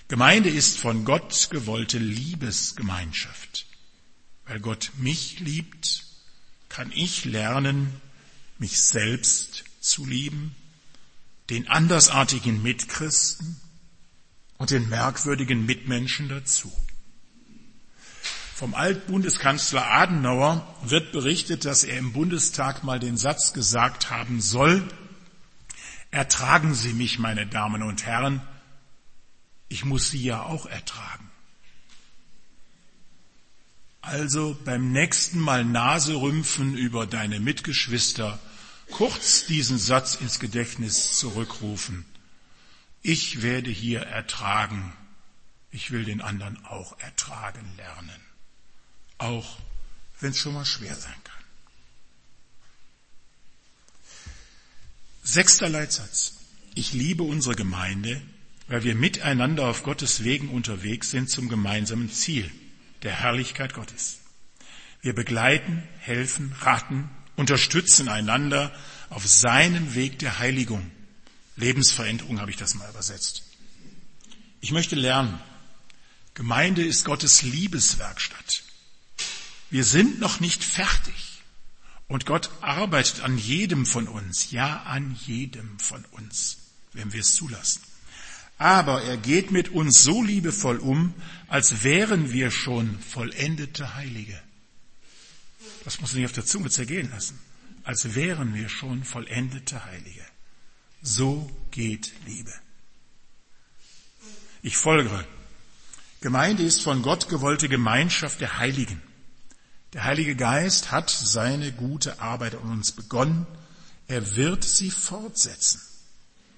Gemeinde 0.09 0.51
ist 0.51 0.79
von 0.79 1.05
Gott 1.05 1.49
gewollte 1.51 1.99
Liebesgemeinschaft. 1.99 3.67
Weil 4.47 4.61
Gott 4.61 4.91
mich 4.99 5.41
liebt, 5.41 6.05
kann 6.69 6.93
ich 6.95 7.25
lernen, 7.25 8.01
mich 8.59 8.81
selbst 8.81 9.65
zu 9.81 10.05
lieben, 10.05 10.55
den 11.51 11.69
andersartigen 11.69 12.63
Mitchristen 12.63 13.61
und 14.59 14.71
den 14.71 14.89
merkwürdigen 14.89 15.65
Mitmenschen 15.65 16.29
dazu. 16.29 16.73
Vom 18.55 18.75
Altbundeskanzler 18.75 19.91
Adenauer 19.91 20.77
wird 20.83 21.13
berichtet, 21.13 21.65
dass 21.65 21.83
er 21.83 21.99
im 21.99 22.13
Bundestag 22.13 22.85
mal 22.85 23.01
den 23.01 23.17
Satz 23.17 23.53
gesagt 23.53 24.11
haben 24.11 24.41
soll, 24.41 24.87
ertragen 26.15 26.75
Sie 26.75 26.93
mich, 26.93 27.19
meine 27.19 27.47
Damen 27.47 27.83
und 27.83 28.07
Herren, 28.07 28.41
ich 29.69 29.85
muss 29.85 30.11
Sie 30.11 30.23
ja 30.23 30.43
auch 30.43 30.67
ertragen. 30.67 31.29
Also 34.01 34.57
beim 34.65 34.93
nächsten 34.93 35.41
Mal 35.41 35.65
Naserümpfen 35.65 36.77
über 36.77 37.07
deine 37.07 37.41
Mitgeschwister 37.41 38.39
kurz 38.93 39.47
diesen 39.47 39.79
Satz 39.79 40.15
ins 40.15 40.39
Gedächtnis 40.39 41.19
zurückrufen. 41.19 42.05
Ich 43.03 43.43
werde 43.43 43.71
hier 43.71 44.03
ertragen. 44.03 44.93
Ich 45.73 45.91
will 45.91 46.05
den 46.05 46.21
anderen 46.21 46.65
auch 46.65 46.97
ertragen 47.01 47.69
lernen. 47.77 48.21
Auch 49.19 49.59
wenn 50.21 50.31
es 50.31 50.39
schon 50.39 50.55
mal 50.55 50.65
schwer 50.65 50.95
sein 50.95 51.13
kann. 51.25 51.35
Sechster 55.27 55.71
Leitsatz. 55.71 56.35
Ich 56.75 56.93
liebe 56.93 57.23
unsere 57.23 57.55
Gemeinde, 57.55 58.21
weil 58.69 58.85
wir 58.85 58.95
miteinander 58.95 59.67
auf 59.67 59.83
Gottes 59.83 60.23
Wegen 60.23 60.51
unterwegs 60.51 61.11
sind 61.11 61.31
zum 61.31 61.49
gemeinsamen 61.49 62.13
Ziel 62.13 62.51
der 63.03 63.13
Herrlichkeit 63.13 63.73
Gottes. 63.73 64.19
Wir 65.01 65.15
begleiten, 65.15 65.83
helfen, 65.99 66.55
raten, 66.61 67.09
unterstützen 67.37 68.11
einander 68.11 68.71
auf 69.09 69.27
seinen 69.27 69.95
Weg 69.95 70.19
der 70.19 70.41
Heiligung. 70.41 70.91
Lebensveränderung 71.57 72.39
habe 72.39 72.51
ich 72.51 72.59
das 72.59 72.75
mal 72.75 72.91
übersetzt. 72.91 73.45
Ich 74.61 74.73
möchte 74.73 74.95
lernen. 74.95 75.41
Gemeinde 76.35 76.85
ist 76.85 77.07
Gottes 77.07 77.41
Liebeswerkstatt. 77.41 78.63
Wir 79.71 79.85
sind 79.85 80.21
noch 80.21 80.41
nicht 80.41 80.63
fertig. 80.63 81.34
Und 82.07 82.27
Gott 82.27 82.51
arbeitet 82.61 83.21
an 83.23 83.39
jedem 83.39 83.87
von 83.87 84.09
uns, 84.09 84.51
ja 84.51 84.83
an 84.83 85.17
jedem 85.27 85.79
von 85.79 86.05
uns, 86.13 86.59
wenn 86.93 87.13
wir 87.13 87.21
es 87.21 87.35
zulassen 87.35 87.81
aber 88.59 89.03
er 89.03 89.17
geht 89.17 89.51
mit 89.51 89.71
uns 89.71 90.03
so 90.03 90.23
liebevoll 90.23 90.79
um, 90.79 91.15
als 91.49 91.83
wären 91.83 92.33
wir 92.33 92.51
schon 92.51 92.99
vollendete 93.01 93.95
Heilige. 93.95 94.41
Das 95.85 96.01
muss 96.01 96.13
man 96.13 96.21
nicht 96.21 96.31
auf 96.31 96.35
der 96.35 96.47
Zunge 96.47 96.71
zergehen 96.71 97.11
lassen. 97.11 97.39
Als 97.83 98.15
wären 98.15 98.55
wir 98.55 98.69
schon 98.69 99.05
vollendete 99.05 99.85
Heilige. 99.85 100.25
So 101.03 101.51
geht 101.71 102.13
Liebe. 102.27 102.53
Ich 104.63 104.77
folgere. 104.77 105.27
Gemeinde 106.23 106.63
ist 106.63 106.81
von 106.81 107.03
Gott 107.03 107.29
gewollte 107.29 107.69
Gemeinschaft 107.69 108.41
der 108.41 108.59
Heiligen. 108.59 109.03
Der 109.95 110.05
Heilige 110.05 110.35
Geist 110.35 110.91
hat 110.91 111.09
seine 111.09 111.73
gute 111.73 112.21
Arbeit 112.21 112.57
an 112.57 112.71
uns 112.71 112.93
begonnen. 112.93 113.47
Er 114.09 114.37
wird 114.37 114.65
sie 114.65 114.91
fortsetzen, 114.91 115.81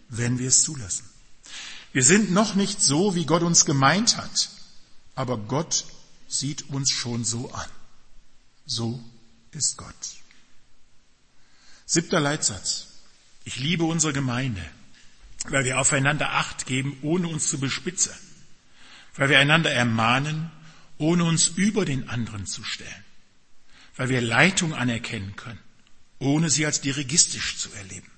wenn 0.09 0.39
wir 0.39 0.49
es 0.49 0.63
zulassen. 0.63 1.05
Wir 1.93 2.03
sind 2.03 2.31
noch 2.33 2.55
nicht 2.55 2.81
so, 2.81 3.15
wie 3.15 3.27
Gott 3.27 3.43
uns 3.43 3.67
gemeint 3.67 4.17
hat, 4.17 4.51
aber 5.15 5.37
Gott 5.39 5.85
sieht 6.29 6.71
uns 6.71 6.91
schon 6.91 7.25
so 7.25 7.53
an. 7.53 7.69
So 8.65 9.03
ist 9.53 9.77
Gott. 9.77 9.95
Siebter 11.85 12.21
Leitsatz. 12.21 12.89
Ich 13.45 13.57
liebe 13.59 13.85
unsere 13.85 14.13
Gemeinde, 14.13 14.65
weil 15.49 15.65
wir 15.65 15.79
aufeinander 15.79 16.33
Acht 16.33 16.67
geben, 16.67 16.99
ohne 17.03 17.29
uns 17.29 17.49
zu 17.49 17.61
bespitzen, 17.61 18.15
weil 19.15 19.29
wir 19.29 19.39
einander 19.39 19.71
ermahnen, 19.71 20.51
ohne 20.99 21.25
uns 21.25 21.49
über 21.49 21.85
den 21.85 22.09
anderen 22.09 22.47
zu 22.47 22.65
stellen, 22.65 23.05
weil 23.97 24.09
wir 24.09 24.21
Leitung 24.21 24.75
anerkennen 24.75 25.37
können, 25.37 25.59
ohne 26.19 26.51
sie 26.51 26.67
als 26.67 26.81
dirigistisch 26.81 27.59
zu 27.59 27.73
erleben, 27.73 28.11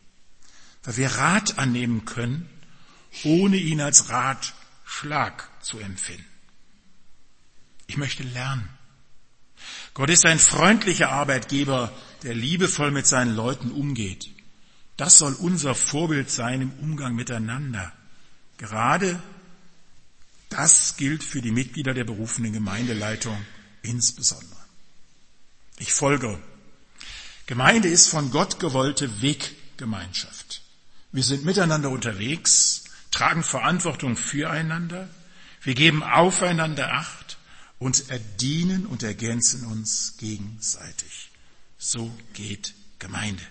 weil 0.83 0.97
wir 0.97 1.09
Rat 1.09 1.59
annehmen 1.59 2.05
können, 2.05 2.49
ohne 3.25 3.57
ihn 3.57 3.81
als 3.81 4.11
Ratschlag 4.11 5.49
zu 5.63 5.79
empfinden. 5.79 6.25
Ich 7.87 7.97
möchte 7.97 8.23
lernen. 8.23 8.69
Gott 9.95 10.11
ist 10.11 10.27
ein 10.27 10.39
freundlicher 10.39 11.11
Arbeitgeber, 11.11 11.93
der 12.23 12.35
liebevoll 12.35 12.91
mit 12.91 13.07
seinen 13.07 13.35
Leuten 13.35 13.73
umgeht. 13.73 14.31
Das 14.97 15.19
soll 15.19 15.33
unser 15.35 15.75
Vorbild 15.75 16.31
sein 16.31 16.61
im 16.61 16.73
Umgang 16.81 17.15
miteinander. 17.15 17.93
Gerade 18.59 19.21
das 20.49 20.97
gilt 20.97 21.23
für 21.23 21.43
die 21.43 21.51
Mitglieder 21.53 21.95
der 21.95 22.05
berufenen 22.05 22.53
Gemeindeleitung 22.53 23.37
insbesondere. 23.83 24.58
Ich 25.79 25.93
folge. 25.93 26.39
Gemeinde 27.47 27.89
ist 27.89 28.09
von 28.09 28.31
Gott 28.31 28.59
gewollte 28.59 29.23
Weggemeinschaft. 29.23 30.63
Wir 31.13 31.23
sind 31.23 31.45
miteinander 31.45 31.91
unterwegs, 31.91 32.85
tragen 33.11 33.43
Verantwortung 33.43 34.17
füreinander, 34.17 35.09
wir 35.63 35.75
geben 35.75 36.03
aufeinander 36.03 36.93
Acht 36.93 37.39
und 37.79 38.11
erdienen 38.11 38.87
und 38.87 39.03
ergänzen 39.03 39.65
uns 39.67 40.17
gegenseitig. 40.19 41.31
So 41.79 42.13
geht 42.35 42.75
Gemeinde. 42.99 43.43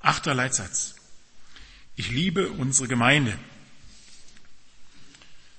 Achter 0.00 0.34
Leitsatz. 0.34 0.94
Ich 1.96 2.10
liebe 2.10 2.50
unsere 2.50 2.86
Gemeinde, 2.86 3.36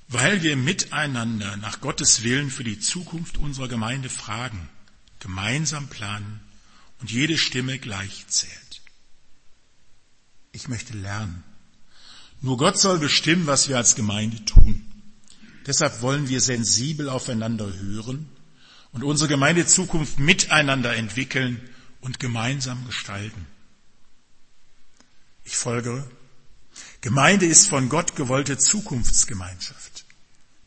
weil 0.08 0.42
wir 0.42 0.56
miteinander 0.56 1.58
nach 1.58 1.82
Gottes 1.82 2.24
Willen 2.24 2.50
für 2.50 2.64
die 2.64 2.80
Zukunft 2.80 3.38
unserer 3.38 3.68
Gemeinde 3.68 4.10
fragen, 4.10 4.70
gemeinsam 5.20 5.88
planen 5.88 6.40
und 7.00 7.12
jede 7.12 7.38
Stimme 7.38 7.80
gleich 7.80 8.28
zählt. 8.28 8.82
Ich 10.52 10.68
möchte 10.68 10.94
lernen. 10.94 11.44
Nur 12.42 12.58
Gott 12.58 12.80
soll 12.80 13.00
bestimmen, 13.00 13.48
was 13.48 13.68
wir 13.68 13.78
als 13.78 13.96
Gemeinde 13.96 14.44
tun. 14.46 14.86
Deshalb 15.66 16.02
wollen 16.02 16.30
wir 16.30 16.42
sensibel 16.42 17.10
aufeinander 17.10 17.72
hören 17.74 18.30
und 18.92 19.04
unsere 19.04 19.30
Gemeindezukunft 19.30 20.20
miteinander 20.20 20.96
entwickeln 20.96 21.62
und 22.02 22.20
gemeinsam 22.20 22.86
gestalten. 22.88 23.46
Ich 25.44 25.56
folgere. 25.58 26.10
Gemeinde 27.02 27.46
ist 27.46 27.68
von 27.68 27.90
Gott 27.90 28.16
gewollte 28.16 28.58
Zukunftsgemeinschaft. 28.58 29.89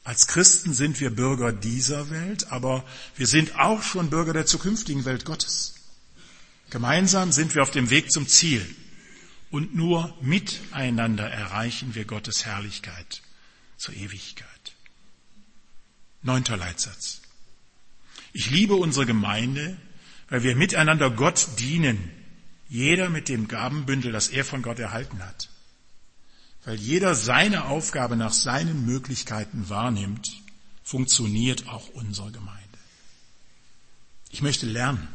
Als 0.04 0.26
Christen 0.26 0.74
sind 0.74 1.00
wir 1.00 1.10
Bürger 1.10 1.52
dieser 1.52 2.10
Welt, 2.10 2.50
aber 2.50 2.84
wir 3.16 3.26
sind 3.26 3.58
auch 3.58 3.82
schon 3.82 4.10
Bürger 4.10 4.32
der 4.32 4.46
zukünftigen 4.46 5.04
Welt 5.04 5.24
Gottes. 5.24 5.74
Gemeinsam 6.70 7.30
sind 7.30 7.54
wir 7.54 7.62
auf 7.62 7.70
dem 7.70 7.90
Weg 7.90 8.10
zum 8.10 8.26
Ziel 8.26 8.64
und 9.50 9.74
nur 9.74 10.16
miteinander 10.20 11.28
erreichen 11.28 11.94
wir 11.94 12.04
Gottes 12.04 12.44
Herrlichkeit 12.46 13.22
zur 13.76 13.94
Ewigkeit. 13.94 14.48
Neunter 16.22 16.56
Leitsatz. 16.56 17.20
Ich 18.32 18.50
liebe 18.50 18.74
unsere 18.74 19.06
Gemeinde, 19.06 19.76
weil 20.30 20.42
wir 20.42 20.56
miteinander 20.56 21.10
Gott 21.10 21.46
dienen, 21.58 22.10
jeder 22.68 23.10
mit 23.10 23.28
dem 23.28 23.48
Gabenbündel, 23.48 24.10
das 24.10 24.28
er 24.28 24.44
von 24.44 24.62
Gott 24.62 24.78
erhalten 24.78 25.22
hat. 25.22 25.50
Weil 26.64 26.76
jeder 26.76 27.14
seine 27.14 27.64
Aufgabe 27.64 28.16
nach 28.16 28.32
seinen 28.32 28.86
Möglichkeiten 28.86 29.68
wahrnimmt, 29.68 30.42
funktioniert 30.84 31.68
auch 31.68 31.88
unsere 31.90 32.30
Gemeinde. 32.30 32.62
Ich 34.30 34.42
möchte 34.42 34.66
lernen. 34.66 35.08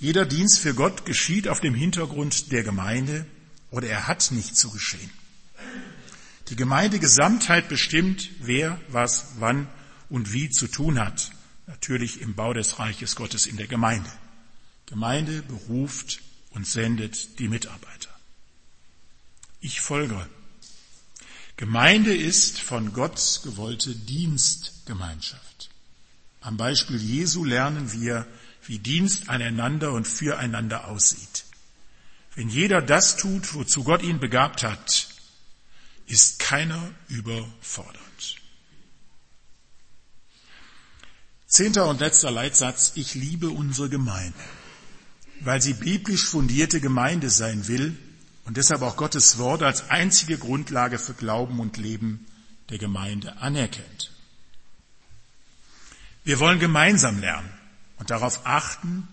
Jeder 0.00 0.24
Dienst 0.24 0.60
für 0.60 0.74
Gott 0.74 1.04
geschieht 1.04 1.48
auf 1.48 1.60
dem 1.60 1.74
Hintergrund 1.74 2.52
der 2.52 2.62
Gemeinde 2.62 3.26
oder 3.70 3.88
er 3.88 4.06
hat 4.06 4.30
nicht 4.30 4.56
zu 4.56 4.70
geschehen. 4.70 5.10
Die 6.48 6.56
Gemeindegesamtheit 6.56 7.68
bestimmt, 7.68 8.30
wer 8.40 8.80
was 8.88 9.32
wann 9.38 9.68
und 10.08 10.32
wie 10.32 10.48
zu 10.48 10.66
tun 10.66 10.98
hat. 10.98 11.30
Natürlich 11.66 12.22
im 12.22 12.34
Bau 12.34 12.54
des 12.54 12.78
Reiches 12.78 13.16
Gottes 13.16 13.46
in 13.46 13.58
der 13.58 13.66
Gemeinde. 13.66 14.10
Gemeinde 14.86 15.42
beruft 15.42 16.20
und 16.50 16.66
sendet 16.66 17.38
die 17.38 17.48
Mitarbeiter. 17.48 18.08
Ich 19.60 19.80
folge. 19.80 20.26
Gemeinde 21.58 22.14
ist 22.14 22.60
von 22.60 22.92
Gott 22.92 23.40
gewollte 23.42 23.92
Dienstgemeinschaft. 23.92 25.70
Am 26.40 26.56
Beispiel 26.56 27.02
Jesu 27.02 27.44
lernen 27.44 27.92
wir, 27.92 28.28
wie 28.62 28.78
Dienst 28.78 29.28
aneinander 29.28 29.90
und 29.92 30.06
füreinander 30.06 30.86
aussieht. 30.86 31.44
Wenn 32.36 32.48
jeder 32.48 32.80
das 32.80 33.16
tut, 33.16 33.54
wozu 33.54 33.82
Gott 33.82 34.04
ihn 34.04 34.20
begabt 34.20 34.62
hat, 34.62 35.08
ist 36.06 36.38
keiner 36.38 36.92
überfordert. 37.08 38.36
Zehnter 41.48 41.88
und 41.88 41.98
letzter 41.98 42.30
Leitsatz. 42.30 42.92
Ich 42.94 43.16
liebe 43.16 43.50
unsere 43.50 43.88
Gemeinde, 43.88 44.38
weil 45.40 45.60
sie 45.60 45.74
biblisch 45.74 46.24
fundierte 46.24 46.80
Gemeinde 46.80 47.30
sein 47.30 47.66
will 47.66 47.98
und 48.48 48.56
deshalb 48.56 48.80
auch 48.80 48.96
Gottes 48.96 49.36
Wort 49.36 49.62
als 49.62 49.90
einzige 49.90 50.38
Grundlage 50.38 50.98
für 50.98 51.12
Glauben 51.12 51.60
und 51.60 51.76
Leben 51.76 52.26
der 52.70 52.78
Gemeinde 52.78 53.36
anerkennt. 53.36 54.10
Wir 56.24 56.40
wollen 56.40 56.58
gemeinsam 56.58 57.20
lernen 57.20 57.50
und 57.98 58.08
darauf 58.08 58.46
achten, 58.46 59.06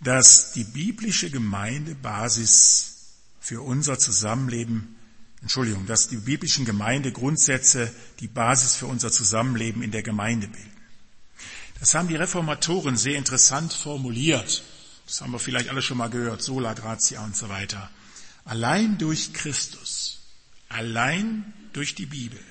dass 0.00 0.52
die 0.52 0.62
biblische 0.62 1.30
Gemeinde 1.30 1.96
Basis 1.96 3.16
für 3.40 3.60
unser 3.60 3.98
Zusammenleben, 3.98 4.94
Entschuldigung, 5.42 5.86
dass 5.86 6.06
die 6.06 6.18
biblischen 6.18 6.64
Gemeindegrundsätze 6.64 7.92
die 8.20 8.28
Basis 8.28 8.76
für 8.76 8.86
unser 8.86 9.10
Zusammenleben 9.10 9.82
in 9.82 9.90
der 9.90 10.04
Gemeinde 10.04 10.46
bilden. 10.46 10.76
Das 11.80 11.92
haben 11.92 12.06
die 12.06 12.14
Reformatoren 12.14 12.96
sehr 12.96 13.16
interessant 13.16 13.72
formuliert. 13.72 14.62
Das 15.06 15.22
haben 15.22 15.32
wir 15.32 15.40
vielleicht 15.40 15.70
alle 15.70 15.82
schon 15.82 15.98
mal 15.98 16.10
gehört, 16.10 16.40
sola 16.40 16.74
gratia 16.74 17.24
und 17.24 17.34
so 17.34 17.48
weiter. 17.48 17.90
Allein 18.48 18.96
durch 18.96 19.34
Christus, 19.34 20.20
allein 20.70 21.52
durch 21.74 21.94
die 21.94 22.06
Bibel, 22.06 22.42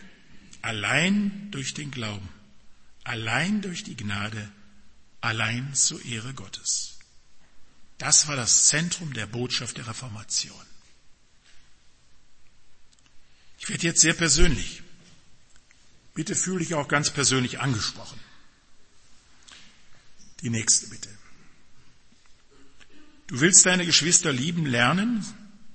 allein 0.62 1.50
durch 1.50 1.74
den 1.74 1.90
Glauben, 1.90 2.30
allein 3.04 3.64
durch 3.64 3.84
die 3.84 3.98
Gnade, 3.98 4.48
allein 5.22 5.74
zur 5.74 6.00
Ehre 6.06 6.36
Gottes. 6.36 7.00
Das 7.98 8.28
war 8.28 8.36
das 8.36 8.68
Zentrum 8.68 9.14
der 9.14 9.26
Botschaft 9.26 9.78
der 9.78 9.88
Reformation. 9.88 10.68
Ich 13.58 13.68
werde 13.68 13.88
jetzt 13.88 14.02
sehr 14.02 14.14
persönlich. 14.14 14.84
Bitte 16.14 16.36
fühle 16.36 16.60
dich 16.60 16.76
auch 16.76 16.88
ganz 16.88 17.10
persönlich 17.10 17.60
angesprochen. 17.60 18.20
Die 20.42 20.52
nächste 20.52 20.90
bitte. 20.90 21.10
Du 23.26 23.40
willst 23.40 23.66
deine 23.66 23.88
Geschwister 23.88 24.32
lieben 24.32 24.68
lernen? 24.68 25.26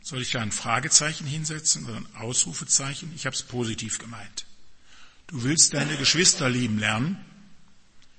Soll 0.03 0.21
ich 0.21 0.33
da 0.33 0.41
ein 0.41 0.53
Fragezeichen 0.53 1.27
hinsetzen 1.27 1.85
oder 1.87 1.97
ein 1.97 2.17
Ausrufezeichen? 2.17 3.13
Ich 3.15 3.25
habe 3.25 3.37
es 3.37 3.43
positiv 3.43 3.99
gemeint. 3.99 4.47
Du 5.29 5.45
willst 5.45 5.75
deine 5.75 5.97
Geschwister 5.97 6.51
lieben 6.51 6.79
lernen? 6.79 7.25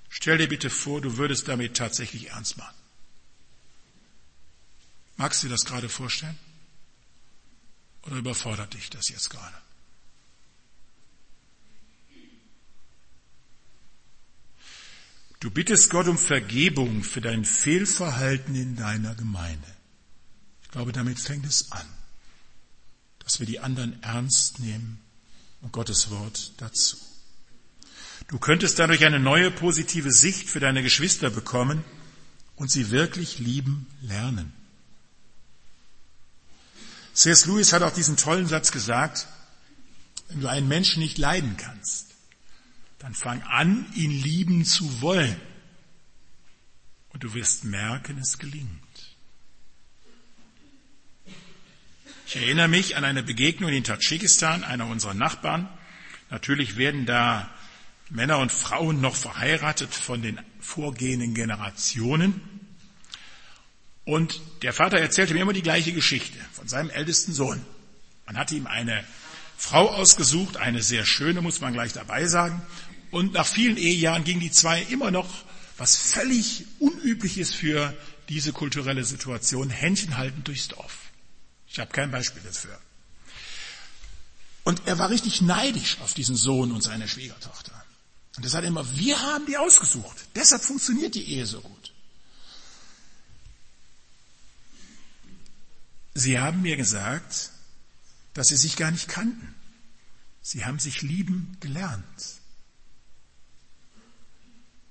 Stell 0.08 0.38
dir 0.38 0.48
bitte 0.48 0.70
vor, 0.70 1.00
du 1.00 1.18
würdest 1.18 1.46
damit 1.48 1.76
tatsächlich 1.76 2.30
ernst 2.30 2.56
machen. 2.56 2.74
Magst 5.16 5.42
du 5.42 5.48
dir 5.48 5.52
das 5.52 5.64
gerade 5.64 5.88
vorstellen? 5.88 6.38
Oder 8.02 8.16
überfordert 8.16 8.74
dich 8.74 8.90
das 8.90 9.08
jetzt 9.08 9.28
gerade? 9.30 9.56
Du 15.40 15.50
bittest 15.50 15.90
Gott 15.90 16.08
um 16.08 16.16
Vergebung 16.16 17.04
für 17.04 17.20
dein 17.20 17.44
Fehlverhalten 17.44 18.54
in 18.54 18.76
deiner 18.76 19.14
Gemeinde. 19.14 19.74
Ich 20.74 20.76
glaube, 20.76 20.90
damit 20.90 21.20
fängt 21.20 21.46
es 21.46 21.70
an, 21.70 21.86
dass 23.20 23.38
wir 23.38 23.46
die 23.46 23.60
anderen 23.60 24.02
ernst 24.02 24.58
nehmen 24.58 24.98
und 25.60 25.70
Gottes 25.70 26.10
Wort 26.10 26.50
dazu. 26.56 26.96
Du 28.26 28.40
könntest 28.40 28.80
dadurch 28.80 29.04
eine 29.04 29.20
neue 29.20 29.52
positive 29.52 30.10
Sicht 30.10 30.48
für 30.48 30.58
deine 30.58 30.82
Geschwister 30.82 31.30
bekommen 31.30 31.84
und 32.56 32.72
sie 32.72 32.90
wirklich 32.90 33.38
lieben 33.38 33.86
lernen. 34.02 34.52
C.S. 37.12 37.46
Lewis 37.46 37.72
hat 37.72 37.82
auch 37.82 37.94
diesen 37.94 38.16
tollen 38.16 38.48
Satz 38.48 38.72
gesagt, 38.72 39.28
wenn 40.28 40.40
du 40.40 40.48
einen 40.48 40.66
Menschen 40.66 41.04
nicht 41.04 41.18
leiden 41.18 41.56
kannst, 41.56 42.08
dann 42.98 43.14
fang 43.14 43.44
an, 43.44 43.86
ihn 43.94 44.10
lieben 44.10 44.64
zu 44.64 45.00
wollen. 45.02 45.40
Und 47.10 47.22
du 47.22 47.32
wirst 47.32 47.62
merken, 47.62 48.18
es 48.18 48.38
gelingt. 48.38 48.83
Ich 52.26 52.36
erinnere 52.36 52.68
mich 52.68 52.96
an 52.96 53.04
eine 53.04 53.22
Begegnung 53.22 53.70
in 53.70 53.84
Tadschikistan, 53.84 54.64
einer 54.64 54.86
unserer 54.86 55.14
Nachbarn. 55.14 55.68
Natürlich 56.30 56.76
werden 56.76 57.04
da 57.04 57.50
Männer 58.08 58.38
und 58.38 58.50
Frauen 58.50 59.00
noch 59.00 59.14
verheiratet 59.14 59.94
von 59.94 60.22
den 60.22 60.40
vorgehenden 60.58 61.34
Generationen. 61.34 62.40
Und 64.04 64.40
der 64.62 64.72
Vater 64.72 64.98
erzählte 64.98 65.34
mir 65.34 65.40
immer 65.40 65.52
die 65.52 65.62
gleiche 65.62 65.92
Geschichte 65.92 66.38
von 66.52 66.66
seinem 66.66 66.90
ältesten 66.90 67.32
Sohn. 67.32 67.64
Man 68.26 68.38
hatte 68.38 68.54
ihm 68.54 68.66
eine 68.66 69.04
Frau 69.56 69.88
ausgesucht, 69.90 70.56
eine 70.56 70.82
sehr 70.82 71.04
schöne, 71.04 71.42
muss 71.42 71.60
man 71.60 71.72
gleich 71.72 71.92
dabei 71.92 72.26
sagen. 72.26 72.62
Und 73.10 73.34
nach 73.34 73.46
vielen 73.46 73.76
Ehejahren 73.76 74.24
gingen 74.24 74.40
die 74.40 74.50
zwei 74.50 74.82
immer 74.82 75.10
noch, 75.10 75.44
was 75.76 75.96
völlig 75.96 76.64
unüblich 76.78 77.38
ist 77.38 77.54
für 77.54 77.94
diese 78.28 78.52
kulturelle 78.52 79.04
Situation, 79.04 79.70
Händchen 79.70 80.16
halten 80.16 80.42
durchs 80.44 80.68
Dorf. 80.68 81.03
Ich 81.74 81.80
habe 81.80 81.90
kein 81.90 82.12
Beispiel 82.12 82.40
dafür. 82.42 82.80
Und 84.62 84.86
er 84.86 84.96
war 85.00 85.10
richtig 85.10 85.40
neidisch 85.40 85.98
auf 86.02 86.14
diesen 86.14 86.36
Sohn 86.36 86.70
und 86.70 86.82
seine 86.82 87.08
Schwiegertochter. 87.08 87.84
Und 88.36 88.44
er 88.44 88.48
sagte 88.48 88.68
immer, 88.68 88.96
wir 88.96 89.20
haben 89.20 89.44
die 89.46 89.56
ausgesucht. 89.56 90.24
Deshalb 90.36 90.62
funktioniert 90.62 91.16
die 91.16 91.24
Ehe 91.24 91.46
so 91.46 91.60
gut. 91.60 91.92
Sie 96.14 96.38
haben 96.38 96.62
mir 96.62 96.76
gesagt, 96.76 97.50
dass 98.34 98.46
sie 98.46 98.56
sich 98.56 98.76
gar 98.76 98.92
nicht 98.92 99.08
kannten. 99.08 99.52
Sie 100.42 100.64
haben 100.64 100.78
sich 100.78 101.02
lieben 101.02 101.56
gelernt. 101.58 102.04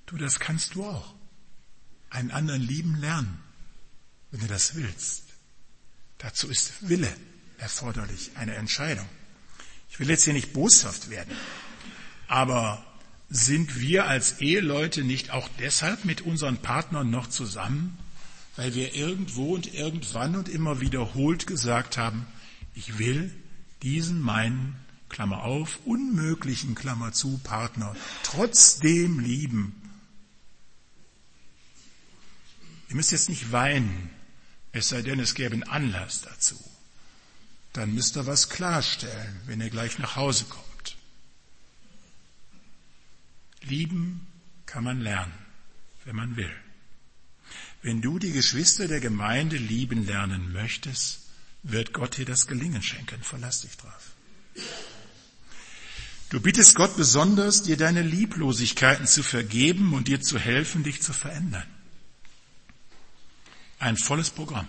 Du, 0.04 0.18
das 0.18 0.38
kannst 0.38 0.74
du 0.74 0.84
auch. 0.84 1.14
Einen 2.10 2.30
anderen 2.30 2.60
lieben 2.60 2.96
lernen, 2.96 3.42
wenn 4.30 4.40
du 4.40 4.48
das 4.48 4.74
willst. 4.74 5.23
Dazu 6.24 6.48
ist 6.48 6.88
Wille 6.88 7.14
erforderlich, 7.58 8.30
eine 8.34 8.54
Entscheidung. 8.54 9.06
Ich 9.90 10.00
will 10.00 10.08
jetzt 10.08 10.24
hier 10.24 10.32
nicht 10.32 10.54
boshaft 10.54 11.10
werden, 11.10 11.36
aber 12.28 12.82
sind 13.28 13.78
wir 13.78 14.06
als 14.06 14.40
Eheleute 14.40 15.04
nicht 15.04 15.32
auch 15.32 15.50
deshalb 15.58 16.06
mit 16.06 16.22
unseren 16.22 16.56
Partnern 16.56 17.10
noch 17.10 17.26
zusammen, 17.26 17.98
weil 18.56 18.74
wir 18.74 18.94
irgendwo 18.94 19.54
und 19.54 19.74
irgendwann 19.74 20.34
und 20.34 20.48
immer 20.48 20.80
wiederholt 20.80 21.46
gesagt 21.46 21.98
haben, 21.98 22.26
ich 22.74 22.98
will 22.98 23.30
diesen 23.82 24.18
meinen, 24.18 24.76
Klammer 25.10 25.42
auf, 25.42 25.78
unmöglichen, 25.84 26.74
Klammer 26.74 27.12
zu, 27.12 27.38
Partner 27.44 27.94
trotzdem 28.22 29.20
lieben. 29.20 29.74
Ihr 32.88 32.96
müsst 32.96 33.12
jetzt 33.12 33.28
nicht 33.28 33.52
weinen, 33.52 34.08
es 34.74 34.88
sei 34.88 35.02
denn, 35.02 35.20
es 35.20 35.34
gäbe 35.34 35.54
einen 35.54 35.62
Anlass 35.62 36.22
dazu. 36.22 36.58
Dann 37.72 37.94
müsst 37.94 38.16
ihr 38.16 38.26
was 38.26 38.50
klarstellen, 38.50 39.40
wenn 39.46 39.60
ihr 39.60 39.70
gleich 39.70 39.98
nach 39.98 40.16
Hause 40.16 40.44
kommt. 40.44 40.96
Lieben 43.62 44.26
kann 44.66 44.84
man 44.84 45.00
lernen, 45.00 45.32
wenn 46.04 46.16
man 46.16 46.36
will. 46.36 46.54
Wenn 47.82 48.02
du 48.02 48.18
die 48.18 48.32
Geschwister 48.32 48.88
der 48.88 49.00
Gemeinde 49.00 49.56
lieben 49.56 50.06
lernen 50.06 50.52
möchtest, 50.52 51.20
wird 51.62 51.92
Gott 51.92 52.16
dir 52.16 52.24
das 52.24 52.46
Gelingen 52.46 52.82
schenken. 52.82 53.22
Verlass 53.22 53.60
dich 53.60 53.76
drauf. 53.76 54.12
Du 56.30 56.40
bittest 56.40 56.74
Gott 56.74 56.96
besonders, 56.96 57.62
dir 57.62 57.76
deine 57.76 58.02
Lieblosigkeiten 58.02 59.06
zu 59.06 59.22
vergeben 59.22 59.94
und 59.94 60.08
dir 60.08 60.20
zu 60.20 60.38
helfen, 60.38 60.82
dich 60.82 61.00
zu 61.00 61.12
verändern. 61.12 61.73
Ein 63.84 63.98
volles 63.98 64.30
Programm. 64.30 64.66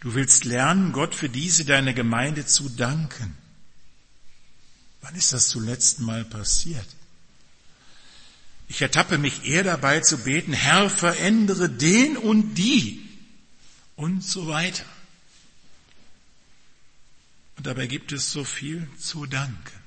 Du 0.00 0.12
willst 0.12 0.44
lernen, 0.44 0.92
Gott 0.92 1.14
für 1.14 1.30
diese 1.30 1.64
deine 1.64 1.94
Gemeinde 1.94 2.44
zu 2.44 2.68
danken. 2.68 3.34
Wann 5.00 5.14
ist 5.14 5.32
das 5.32 5.48
zuletzt 5.48 6.00
mal 6.00 6.22
passiert? 6.26 6.86
Ich 8.68 8.82
ertappe 8.82 9.16
mich 9.16 9.46
eher 9.46 9.64
dabei 9.64 10.00
zu 10.00 10.18
beten, 10.18 10.52
Herr, 10.52 10.90
verändere 10.90 11.70
den 11.70 12.18
und 12.18 12.56
die 12.56 13.08
und 13.96 14.22
so 14.22 14.46
weiter. 14.48 14.84
Und 17.56 17.66
dabei 17.66 17.86
gibt 17.86 18.12
es 18.12 18.30
so 18.30 18.44
viel 18.44 18.86
zu 18.98 19.24
danken. 19.24 19.80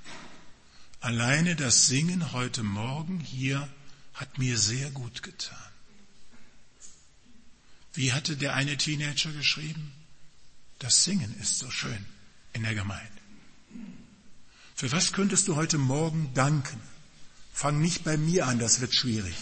Alleine 1.01 1.55
das 1.55 1.85
Singen 1.85 2.31
heute 2.31 2.63
Morgen 2.63 3.19
hier 3.19 3.69
hat 4.15 4.39
mir 4.39 4.57
sehr 4.57 4.89
gut 4.89 5.21
getan. 5.21 5.66
Wie 7.97 8.13
hatte 8.13 8.37
der 8.37 8.53
eine 8.53 8.77
Teenager 8.77 9.31
geschrieben? 9.31 9.91
Das 10.77 11.03
Singen 11.03 11.35
ist 11.41 11.57
so 11.57 11.71
schön 11.71 12.05
in 12.53 12.61
der 12.61 12.75
Gemeinde. 12.75 13.09
Für 14.75 14.91
was 14.91 15.13
könntest 15.13 15.47
du 15.47 15.55
heute 15.55 15.79
Morgen 15.79 16.31
danken? 16.35 16.79
Fang 17.53 17.81
nicht 17.81 18.03
bei 18.03 18.15
mir 18.15 18.45
an, 18.45 18.59
das 18.59 18.81
wird 18.81 18.93
schwierig, 18.93 19.35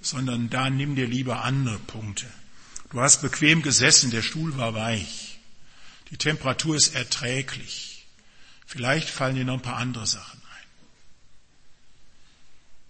sondern 0.00 0.50
da 0.50 0.70
nimm 0.70 0.94
dir 0.94 1.08
lieber 1.08 1.42
andere 1.42 1.80
Punkte. 1.80 2.26
Du 2.90 3.00
hast 3.00 3.22
bequem 3.22 3.60
gesessen, 3.60 4.12
der 4.12 4.22
Stuhl 4.22 4.56
war 4.56 4.74
weich, 4.74 5.40
die 6.10 6.16
Temperatur 6.16 6.76
ist 6.76 6.94
erträglich. 6.94 8.06
Vielleicht 8.66 9.10
fallen 9.10 9.34
dir 9.34 9.44
noch 9.44 9.54
ein 9.54 9.62
paar 9.62 9.78
andere 9.78 10.06
Sachen 10.06 10.40
ein. 10.40 10.68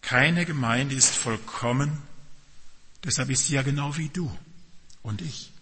Keine 0.02 0.44
Gemeinde 0.44 0.94
ist 0.94 1.16
vollkommen, 1.16 2.02
deshalb 3.02 3.30
ist 3.30 3.46
sie 3.46 3.54
ja 3.54 3.62
genau 3.62 3.96
wie 3.96 4.10
du 4.10 4.30
und 5.04 5.22
ich. 5.22 5.52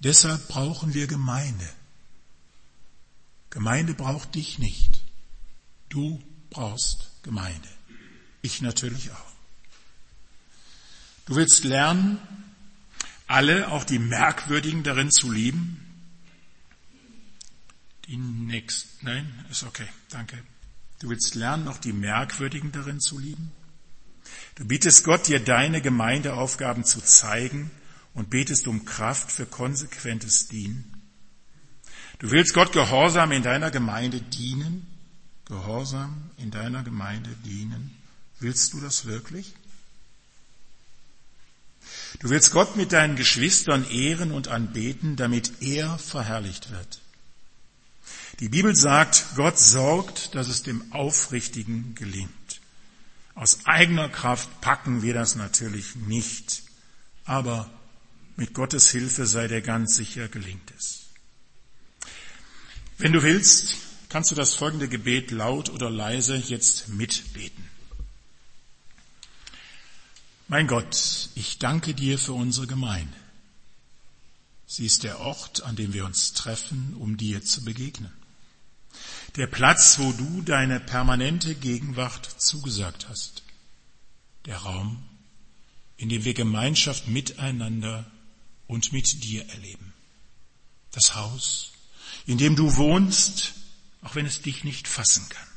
Deshalb 0.00 0.48
brauchen 0.48 0.94
wir 0.94 1.06
Gemeinde. 1.06 1.68
Gemeinde 3.50 3.92
braucht 3.92 4.34
dich 4.34 4.58
nicht. 4.58 5.02
Du 5.90 6.22
brauchst 6.48 7.10
Gemeinde. 7.22 7.68
Ich 8.40 8.62
natürlich 8.62 9.10
auch. 9.12 9.32
Du 11.26 11.36
willst 11.36 11.64
lernen, 11.64 12.18
alle, 13.26 13.68
auch 13.68 13.84
die 13.84 13.98
Merkwürdigen 13.98 14.82
darin 14.82 15.10
zu 15.10 15.30
lieben. 15.30 15.80
Die 18.06 18.16
nächsten, 18.16 19.04
nein, 19.04 19.44
ist 19.50 19.62
okay, 19.62 19.86
danke. 20.08 20.42
Du 20.98 21.10
willst 21.10 21.34
lernen, 21.34 21.68
auch 21.68 21.78
die 21.78 21.92
Merkwürdigen 21.92 22.72
darin 22.72 23.00
zu 23.00 23.18
lieben. 23.18 23.52
Du 24.56 24.66
bietest 24.66 25.04
Gott, 25.04 25.28
dir 25.28 25.40
deine 25.40 25.80
Gemeindeaufgaben 25.80 26.84
zu 26.84 27.00
zeigen 27.00 27.70
und 28.14 28.30
betest 28.30 28.66
um 28.66 28.84
Kraft 28.84 29.32
für 29.32 29.46
konsequentes 29.46 30.48
Dienen. 30.48 31.02
Du 32.18 32.30
willst 32.30 32.54
Gott 32.54 32.72
gehorsam 32.72 33.32
in 33.32 33.42
deiner 33.42 33.70
Gemeinde 33.70 34.20
dienen, 34.20 34.86
gehorsam 35.46 36.30
in 36.36 36.50
deiner 36.50 36.82
Gemeinde 36.82 37.30
dienen. 37.44 37.96
Willst 38.38 38.74
du 38.74 38.80
das 38.80 39.06
wirklich? 39.06 39.54
Du 42.20 42.30
willst 42.30 42.52
Gott 42.52 42.76
mit 42.76 42.92
deinen 42.92 43.16
Geschwistern 43.16 43.88
ehren 43.90 44.32
und 44.32 44.48
anbeten, 44.48 45.16
damit 45.16 45.62
er 45.62 45.98
verherrlicht 45.98 46.70
wird. 46.70 47.00
Die 48.40 48.48
Bibel 48.48 48.74
sagt, 48.74 49.24
Gott 49.36 49.58
sorgt, 49.58 50.34
dass 50.34 50.48
es 50.48 50.62
dem 50.62 50.92
Aufrichtigen 50.92 51.94
gelingt. 51.94 52.30
Aus 53.34 53.64
eigener 53.64 54.08
Kraft 54.08 54.60
packen 54.60 55.02
wir 55.02 55.14
das 55.14 55.34
natürlich 55.34 55.96
nicht, 55.96 56.62
aber 57.24 57.70
mit 58.36 58.54
Gottes 58.54 58.90
Hilfe 58.90 59.26
sei 59.26 59.48
dir 59.48 59.62
ganz 59.62 59.96
sicher 59.96 60.28
gelingt 60.28 60.72
es. 60.76 61.06
Wenn 62.98 63.12
du 63.12 63.22
willst, 63.22 63.76
kannst 64.08 64.30
du 64.30 64.34
das 64.34 64.54
folgende 64.54 64.88
Gebet 64.88 65.30
laut 65.30 65.70
oder 65.70 65.90
leise 65.90 66.36
jetzt 66.36 66.88
mitbeten. 66.88 67.68
Mein 70.48 70.66
Gott, 70.66 71.30
ich 71.34 71.58
danke 71.58 71.94
dir 71.94 72.18
für 72.18 72.34
unsere 72.34 72.66
Gemeinde. 72.66 73.16
Sie 74.66 74.84
ist 74.86 75.02
der 75.02 75.20
Ort, 75.20 75.62
an 75.62 75.76
dem 75.76 75.94
wir 75.94 76.04
uns 76.04 76.34
treffen, 76.34 76.94
um 76.98 77.16
dir 77.16 77.42
zu 77.42 77.64
begegnen. 77.64 78.12
Der 79.36 79.46
Platz, 79.46 79.98
wo 79.98 80.12
du 80.12 80.42
deine 80.42 80.78
permanente 80.80 81.54
Gegenwart 81.54 82.26
zugesagt 82.40 83.08
hast. 83.08 83.42
Der 84.44 84.58
Raum, 84.58 85.02
in 85.96 86.08
dem 86.08 86.24
wir 86.24 86.34
Gemeinschaft 86.34 87.08
miteinander 87.08 88.10
und 88.66 88.92
mit 88.92 89.24
dir 89.24 89.48
erleben. 89.48 89.92
Das 90.90 91.14
Haus, 91.14 91.72
in 92.26 92.38
dem 92.38 92.56
du 92.56 92.76
wohnst 92.76 93.54
auch 94.02 94.14
wenn 94.14 94.26
es 94.26 94.42
dich 94.42 94.64
nicht 94.64 94.88
fassen 94.88 95.28
kann. 95.28 95.48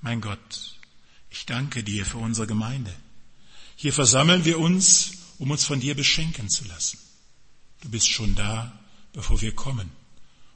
Mein 0.00 0.20
Gott, 0.20 0.78
ich 1.30 1.46
danke 1.46 1.82
dir 1.82 2.06
für 2.06 2.18
unsere 2.18 2.46
Gemeinde. 2.46 2.94
Hier 3.76 3.92
versammeln 3.92 4.44
wir 4.44 4.58
uns, 4.58 5.12
um 5.38 5.50
uns 5.50 5.64
von 5.64 5.80
dir 5.80 5.94
beschenken 5.94 6.48
zu 6.48 6.64
lassen. 6.64 6.98
Du 7.80 7.90
bist 7.90 8.08
schon 8.08 8.34
da, 8.34 8.78
bevor 9.12 9.40
wir 9.40 9.54
kommen 9.54 9.90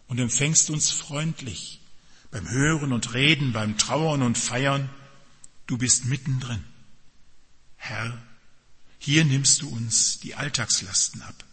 und 0.06 0.18
empfängst 0.18 0.70
uns 0.70 0.90
freundlich 0.90 1.78
beim 2.31 2.49
Hören 2.49 2.93
und 2.93 3.14
Reden, 3.14 3.53
beim 3.53 3.79
Trauern 3.79 4.22
und 4.22 4.37
Feiern. 4.37 4.91
Du 5.66 5.79
bist 5.79 6.05
mittendrin. 6.05 6.64
Herr, 7.76 8.18
hier 8.99 9.24
nimmst 9.24 9.62
du 9.62 9.68
uns 9.68 10.20
die 10.20 10.35
Alltagslasten 10.35 11.22
ab 11.22 11.45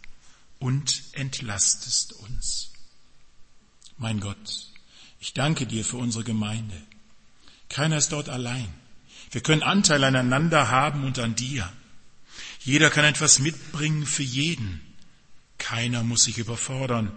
und 0.58 1.02
entlastest 1.12 2.12
uns. 2.14 2.72
Mein 3.98 4.20
Gott, 4.20 4.68
ich 5.20 5.32
danke 5.32 5.66
dir 5.66 5.84
für 5.84 5.96
unsere 5.96 6.24
Gemeinde. 6.24 6.80
Keiner 7.68 7.98
ist 7.98 8.12
dort 8.12 8.28
allein. 8.28 8.68
Wir 9.30 9.40
können 9.40 9.62
Anteil 9.62 10.04
aneinander 10.04 10.70
haben 10.70 11.04
und 11.04 11.18
an 11.18 11.34
dir. 11.34 11.72
Jeder 12.60 12.90
kann 12.90 13.04
etwas 13.04 13.38
mitbringen 13.38 14.06
für 14.06 14.22
jeden. 14.22 14.80
Keiner 15.58 16.02
muss 16.02 16.24
sich 16.24 16.38
überfordern. 16.38 17.12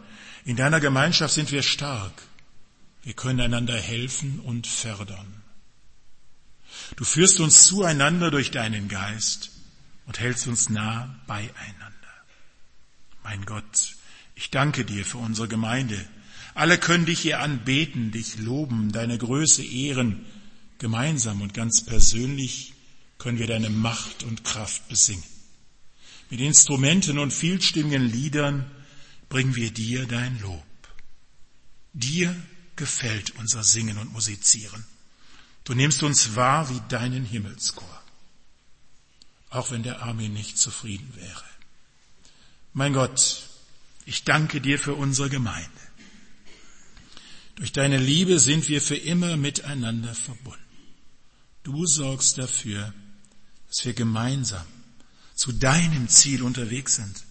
In 0.46 0.56
deiner 0.56 0.80
Gemeinschaft 0.80 1.34
sind 1.34 1.52
wir 1.52 1.64
stark. 1.64 2.14
Wir 3.04 3.14
können 3.14 3.42
einander 3.42 3.78
helfen 3.78 4.40
und 4.40 4.68
fördern. 4.68 5.42
Du 6.96 7.04
führst 7.04 7.40
uns 7.40 7.66
zueinander 7.66 8.32
durch 8.32 8.52
deinen 8.52 8.88
Geist 8.88 9.52
und 10.06 10.20
hältst 10.20 10.48
uns 10.48 10.70
nah 10.70 11.20
beieinander. 11.28 11.96
Mein 13.24 13.46
Gott, 13.46 13.96
ich 14.36 14.50
danke 14.52 14.86
dir 14.86 15.06
für 15.06 15.18
unsere 15.18 15.48
Gemeinde. 15.48 16.04
Alle 16.56 16.78
können 16.78 17.06
dich 17.06 17.20
hier 17.20 17.40
anbeten, 17.40 18.12
dich 18.12 18.38
loben, 18.40 18.92
deine 18.92 19.18
Größe 19.18 19.64
ehren. 19.64 20.26
Gemeinsam 20.78 21.42
und 21.42 21.54
ganz 21.54 21.86
persönlich 21.86 22.74
können 23.18 23.38
wir 23.38 23.48
deine 23.48 23.70
Macht 23.70 24.24
und 24.24 24.44
Kraft 24.44 24.88
besingen. 24.90 25.24
Mit 26.30 26.42
Instrumenten 26.42 27.20
und 27.20 27.32
vielstimmigen 27.34 28.06
Liedern 28.06 28.70
bringen 29.30 29.56
wir 29.56 29.72
dir 29.72 30.06
dein 30.06 30.40
Lob. 30.42 30.64
Dir 31.94 32.36
gefällt 32.80 33.36
unser 33.36 33.64
Singen 33.64 33.98
und 33.98 34.14
Musizieren. 34.14 34.84
Du 35.66 35.76
nimmst 35.76 36.02
uns 36.02 36.36
wahr 36.36 36.70
wie 36.70 36.82
deinen 36.88 37.26
Himmelschor, 37.26 38.04
auch 39.52 39.70
wenn 39.70 39.84
der 39.84 40.02
Armin 40.02 40.34
nicht 40.34 40.58
zufrieden 40.58 41.14
wäre. 41.16 41.44
Mein 42.74 42.94
Gott, 42.94 43.44
ich 44.06 44.24
danke 44.24 44.62
dir 44.62 44.80
für 44.80 44.96
unsere 44.96 45.30
Gemeinde. 45.30 45.70
Durch 47.56 47.74
deine 47.74 47.98
Liebe 47.98 48.40
sind 48.40 48.70
wir 48.70 48.82
für 48.82 48.96
immer 48.96 49.36
miteinander 49.36 50.16
verbunden. 50.16 50.64
Du 51.64 51.86
sorgst 51.86 52.38
dafür, 52.38 52.94
dass 53.68 53.84
wir 53.84 53.94
gemeinsam 53.94 54.66
zu 55.36 55.52
deinem 55.52 56.08
Ziel 56.08 56.42
unterwegs 56.44 56.96
sind. 56.96 57.26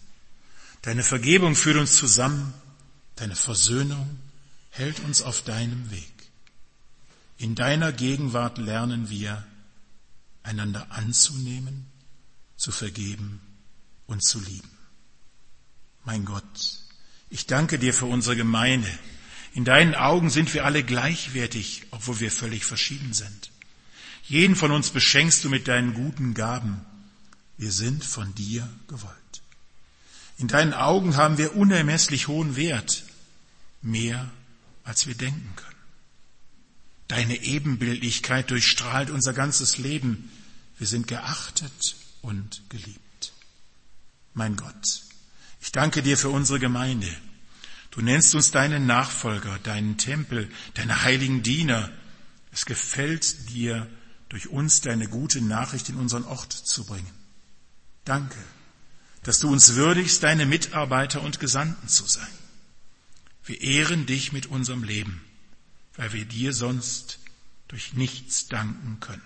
Deine 0.83 1.03
Vergebung 1.03 1.57
führt 1.57 1.79
uns 1.79 1.97
zusammen, 1.97 2.53
deine 3.17 3.35
Versöhnung 3.35 4.19
hält 4.71 5.01
uns 5.01 5.23
auf 5.23 5.43
deinem 5.43 5.91
Weg. 5.91 6.13
In 7.39 7.55
deiner 7.55 7.93
Gegenwart 7.93 8.59
lernen 8.59 9.11
wir, 9.11 9.47
einander 10.43 10.91
anzunehmen, 10.91 11.87
zu 12.57 12.73
vergeben 12.73 13.41
und 14.07 14.25
zu 14.25 14.41
lieben. 14.41 14.71
Mein 16.05 16.25
Gott, 16.25 16.81
ich 17.31 17.47
danke 17.47 17.79
dir 17.79 17.95
für 17.95 18.07
unsere 18.07 18.35
Gemeinde. 18.35 18.89
In 19.55 19.65
deinen 19.65 19.95
Augen 19.95 20.31
sind 20.31 20.53
wir 20.55 20.65
alle 20.65 20.83
gleichwertig, 20.83 21.85
obwohl 21.91 22.21
wir 22.21 22.31
völlig 22.31 22.65
verschieden 22.65 23.13
sind. 23.13 23.51
Jeden 24.25 24.57
von 24.57 24.73
uns 24.73 24.91
beschenkst 24.91 25.45
du 25.45 25.49
mit 25.49 25.69
deinen 25.69 25.95
guten 25.95 26.35
Gaben. 26.35 26.85
Wir 27.57 27.73
sind 27.73 28.05
von 28.05 28.35
dir 28.35 28.69
gewollt. 28.89 29.15
In 30.39 30.49
deinen 30.49 30.75
Augen 30.75 31.17
haben 31.17 31.39
wir 31.39 31.57
unermesslich 31.57 32.29
hohen 32.29 32.57
Wert, 32.57 33.05
mehr 33.83 34.31
als 34.89 35.07
wir 35.07 35.15
denken 35.15 35.55
können. 35.55 35.75
Deine 37.09 37.43
Ebenbildlichkeit 37.43 38.51
durchstrahlt 38.51 39.11
unser 39.11 39.35
ganzes 39.35 39.77
Leben. 39.77 40.31
Wir 40.79 40.87
sind 40.87 41.07
geachtet 41.07 41.95
und 42.23 42.63
geliebt. 42.71 43.33
Mein 44.33 44.57
Gott, 44.57 45.03
ich 45.61 45.73
danke 45.73 46.03
dir 46.03 46.17
für 46.17 46.31
unsere 46.31 46.59
Gemeinde. 46.59 47.09
Du 47.91 48.01
nennst 48.01 48.35
uns 48.35 48.51
deinen 48.51 48.87
Nachfolger, 48.87 49.59
deinen 49.59 49.99
Tempel, 49.99 50.51
deine 50.75 51.03
heiligen 51.03 51.43
Diener. 51.43 51.91
Es 52.51 52.65
gefällt 52.65 53.51
dir, 53.51 53.87
durch 54.31 54.49
uns 54.49 54.83
deine 54.83 55.09
gute 55.09 55.41
Nachricht 55.41 55.89
in 55.89 55.97
unseren 55.97 56.25
Ort 56.25 56.53
zu 56.53 56.85
bringen. 56.85 57.11
Danke, 58.05 58.39
dass 59.23 59.39
du 59.39 59.51
uns 59.51 59.75
würdigst, 59.75 60.23
deine 60.23 60.47
Mitarbeiter 60.47 61.23
und 61.23 61.41
Gesandten 61.41 61.89
zu 61.89 62.07
sein. 62.07 62.29
Wir 63.49 63.63
ehren 63.63 64.05
dich 64.05 64.33
mit 64.33 64.45
unserem 64.45 64.83
Leben, 64.85 65.23
weil 65.97 66.13
wir 66.13 66.27
dir 66.27 66.53
sonst 66.53 67.19
durch 67.67 67.95
nichts 67.95 68.47
danken 68.49 69.01
können. 69.01 69.23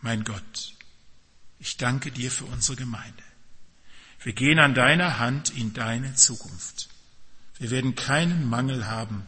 Mein 0.00 0.24
Gott, 0.24 0.74
ich 1.60 1.76
danke 1.76 2.10
dir 2.10 2.28
für 2.28 2.44
unsere 2.46 2.76
Gemeinde. 2.76 3.22
Wir 4.20 4.32
gehen 4.32 4.58
an 4.58 4.74
deiner 4.74 5.20
Hand 5.20 5.50
in 5.50 5.72
deine 5.74 6.16
Zukunft. 6.16 6.88
Wir 7.60 7.70
werden 7.70 7.94
keinen 7.94 8.48
Mangel 8.48 8.88
haben. 8.88 9.26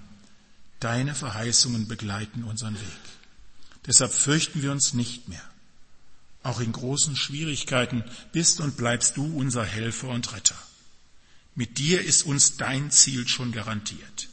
Deine 0.80 1.14
Verheißungen 1.14 1.86
begleiten 1.86 2.42
unseren 2.42 2.74
Weg. 2.74 3.00
Deshalb 3.86 4.12
fürchten 4.12 4.62
wir 4.62 4.72
uns 4.72 4.94
nicht 4.94 5.28
mehr. 5.28 5.48
Auch 6.42 6.59
in 6.59 6.72
großen 6.72 7.14
Schwierigkeiten 7.14 8.02
bist 8.32 8.61
und 8.61 8.76
bleibst 8.76 9.16
du 9.16 9.24
unser 9.38 9.64
Helfer 9.64 10.09
und 10.09 10.32
Retter. 10.32 10.61
Mit 11.55 11.78
dir 11.78 12.00
ist 12.00 12.24
uns 12.24 12.57
dein 12.57 12.90
Ziel 12.90 13.28
schon 13.28 13.52
garantiert. 13.52 14.28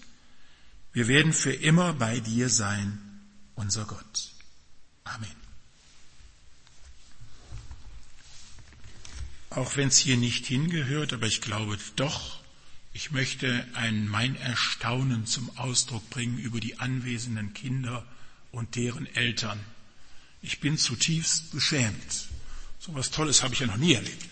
Wir 0.93 1.07
werden 1.07 1.33
für 1.33 1.53
immer 1.53 1.93
bei 1.93 2.19
dir 2.19 2.49
sein, 2.49 2.97
unser 3.55 3.85
Gott. 3.85 4.31
Amen. 5.03 5.41
Auch 9.51 9.75
wenn 9.75 9.89
es 9.89 9.97
hier 9.97 10.17
nicht 10.17 10.45
hingehört, 10.45 11.13
aber 11.13 11.27
ich 11.27 11.41
glaube 11.41 11.77
doch, 11.95 12.39
ich 12.93 13.11
möchte 13.11 13.65
ein, 13.73 14.07
mein 14.07 14.35
Erstaunen 14.35 15.25
zum 15.25 15.55
Ausdruck 15.57 16.09
bringen 16.09 16.37
über 16.37 16.59
die 16.59 16.79
anwesenden 16.79 17.53
Kinder 17.53 18.05
und 18.51 18.75
deren 18.75 19.05
Eltern. 19.05 19.59
Ich 20.41 20.59
bin 20.59 20.77
zutiefst 20.77 21.51
beschämt. 21.51 22.27
So 22.79 22.95
was 22.95 23.11
Tolles 23.11 23.43
habe 23.43 23.53
ich 23.53 23.59
ja 23.59 23.67
noch 23.67 23.77
nie 23.77 23.93
erlebt. 23.93 24.30